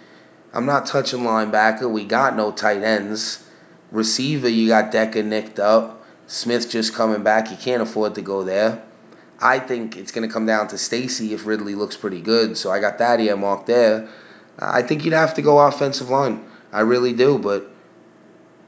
I'm 0.53 0.65
not 0.65 0.85
touching 0.85 1.21
linebacker. 1.21 1.89
We 1.89 2.03
got 2.03 2.35
no 2.35 2.51
tight 2.51 2.83
ends. 2.83 3.47
Receiver, 3.91 4.49
you 4.49 4.67
got 4.67 4.91
Decker 4.91 5.23
nicked 5.23 5.59
up. 5.59 6.05
Smith 6.27 6.69
just 6.69 6.93
coming 6.93 7.23
back. 7.23 7.51
You 7.51 7.57
can't 7.57 7.81
afford 7.81 8.15
to 8.15 8.21
go 8.21 8.43
there. 8.43 8.83
I 9.41 9.59
think 9.59 9.97
it's 9.97 10.11
going 10.11 10.27
to 10.27 10.33
come 10.33 10.45
down 10.45 10.67
to 10.67 10.77
Stacy 10.77 11.33
if 11.33 11.45
Ridley 11.45 11.73
looks 11.73 11.97
pretty 11.97 12.21
good. 12.21 12.57
So 12.57 12.71
I 12.71 12.79
got 12.79 12.97
that 12.99 13.19
earmarked 13.19 13.65
there. 13.67 14.07
I 14.59 14.81
think 14.81 15.03
you'd 15.03 15.13
have 15.13 15.33
to 15.35 15.41
go 15.41 15.59
offensive 15.59 16.09
line. 16.09 16.45
I 16.71 16.81
really 16.81 17.13
do. 17.13 17.39
But 17.39 17.69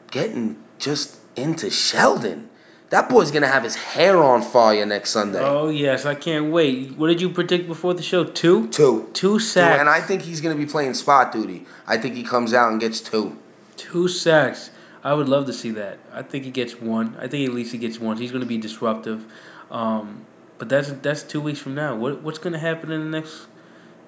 getting 0.10 0.58
just 0.80 1.18
into 1.36 1.70
Sheldon, 1.70 2.50
that 2.94 3.10
boy's 3.10 3.32
going 3.32 3.42
to 3.42 3.48
have 3.48 3.64
his 3.64 3.76
hair 3.76 4.22
on 4.22 4.44
fire 4.44 4.86
next 4.86 5.10
Sunday. 5.10 5.40
Oh 5.42 5.70
yes, 5.70 6.06
I 6.06 6.14
can't 6.14 6.52
wait. 6.52 6.96
What 6.96 7.08
did 7.08 7.20
you 7.22 7.30
predict 7.30 7.68
before 7.68 7.96
the 7.96 8.04
show? 8.04 8.24
Two. 8.24 8.68
Two. 8.68 9.10
Two 9.14 9.14
Two, 9.14 9.40
sacks. 9.40 9.80
and 9.80 9.90
I 9.90 10.00
think 10.00 10.22
he's 10.22 10.42
going 10.42 10.56
to 10.56 10.64
be 10.64 10.70
playing 10.72 10.94
spot 10.94 11.32
duty. 11.32 11.66
I 11.88 11.98
think 11.98 12.14
he 12.14 12.22
comes 12.24 12.54
out 12.54 12.72
and 12.72 12.80
gets 12.80 13.02
two. 13.02 13.36
Two 13.78 14.08
sacks. 14.08 14.70
I 15.04 15.16
would 15.16 15.28
love 15.28 15.48
to 15.48 15.54
see 15.54 15.72
that. 15.72 15.98
I 16.14 16.22
think 16.22 16.46
he 16.46 16.52
gets 16.52 16.80
one. 16.80 17.18
I 17.20 17.28
think 17.28 17.48
at 17.50 17.54
least 17.56 17.72
he 17.72 17.80
gets 17.80 17.98
one. 18.00 18.18
He's 18.18 18.32
going 18.32 18.44
to 18.44 18.48
be 18.48 18.60
disruptive. 18.60 19.26
Um, 19.72 20.26
but 20.60 20.70
that's 20.70 20.92
that's 20.92 21.24
two 21.24 21.42
weeks 21.42 21.58
from 21.60 21.74
now. 21.74 21.96
What 21.96 22.22
what's 22.22 22.38
going 22.38 22.54
to 22.54 22.60
happen 22.60 22.92
in 22.92 23.10
the 23.10 23.20
next 23.20 23.48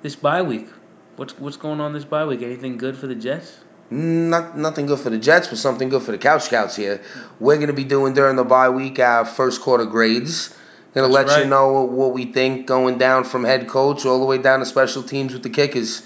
this 0.03 0.15
bye 0.15 0.43
week? 0.43 0.67
What's 1.15 1.39
what's 1.39 1.57
going 1.57 1.81
on 1.81 1.93
this 1.93 2.05
bye 2.05 2.23
week? 2.25 2.43
Anything 2.43 2.77
good 2.77 2.95
for 2.97 3.07
the 3.07 3.15
Jets? 3.15 3.61
Not 3.91 4.57
nothing 4.57 4.87
good 4.87 4.99
for 4.99 5.09
the 5.11 5.17
Jets, 5.17 5.47
but 5.47 5.57
something 5.57 5.89
good 5.89 6.01
for 6.01 6.11
the 6.11 6.17
Couch 6.17 6.43
Scouts 6.43 6.75
here. 6.75 7.01
We're 7.39 7.59
gonna 7.59 7.73
be 7.73 7.83
doing 7.83 8.13
during 8.13 8.35
the 8.35 8.43
bye 8.43 8.69
week 8.69 8.99
our 8.99 9.25
first 9.25 9.61
quarter 9.61 9.85
grades. 9.85 10.55
Gonna 10.95 11.11
That's 11.13 11.29
let 11.29 11.43
you 11.43 11.49
know 11.49 11.71
what, 11.71 11.89
what 11.89 12.13
we 12.13 12.25
think 12.25 12.65
going 12.65 12.97
down 12.97 13.25
from 13.25 13.43
head 13.43 13.67
coach 13.67 14.05
all 14.05 14.19
the 14.19 14.25
way 14.25 14.37
down 14.37 14.59
to 14.59 14.65
special 14.65 15.03
teams 15.03 15.33
with 15.33 15.43
the 15.43 15.49
kickers. 15.49 16.01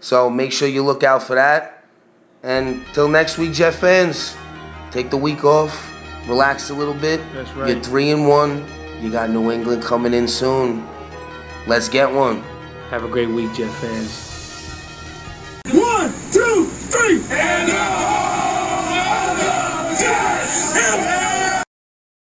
So 0.00 0.30
make 0.30 0.52
sure 0.52 0.68
you 0.68 0.82
look 0.82 1.02
out 1.02 1.22
for 1.22 1.34
that. 1.34 1.84
And 2.42 2.82
till 2.92 3.08
next 3.08 3.36
week, 3.36 3.52
Jet 3.52 3.74
fans, 3.74 4.36
take 4.90 5.10
the 5.10 5.16
week 5.16 5.44
off, 5.44 5.92
relax 6.26 6.70
a 6.70 6.74
little 6.74 6.94
bit. 6.94 7.20
That's 7.34 7.50
right. 7.52 7.70
You're 7.70 7.80
three 7.80 8.10
and 8.10 8.26
one. 8.26 8.64
You 9.00 9.10
got 9.10 9.30
New 9.30 9.50
England 9.50 9.82
coming 9.82 10.14
in 10.14 10.26
soon. 10.26 10.86
Let's 11.66 11.88
get 11.88 12.10
one. 12.10 12.42
Have 12.90 13.04
a 13.04 13.08
great 13.08 13.28
week, 13.28 13.52
Jet 13.54 13.70
fans 13.74 14.31
three. 16.92 17.16
And 17.30 17.68
the 17.70 17.74
whole 17.74 18.92
world 18.92 19.40
of 21.00 21.11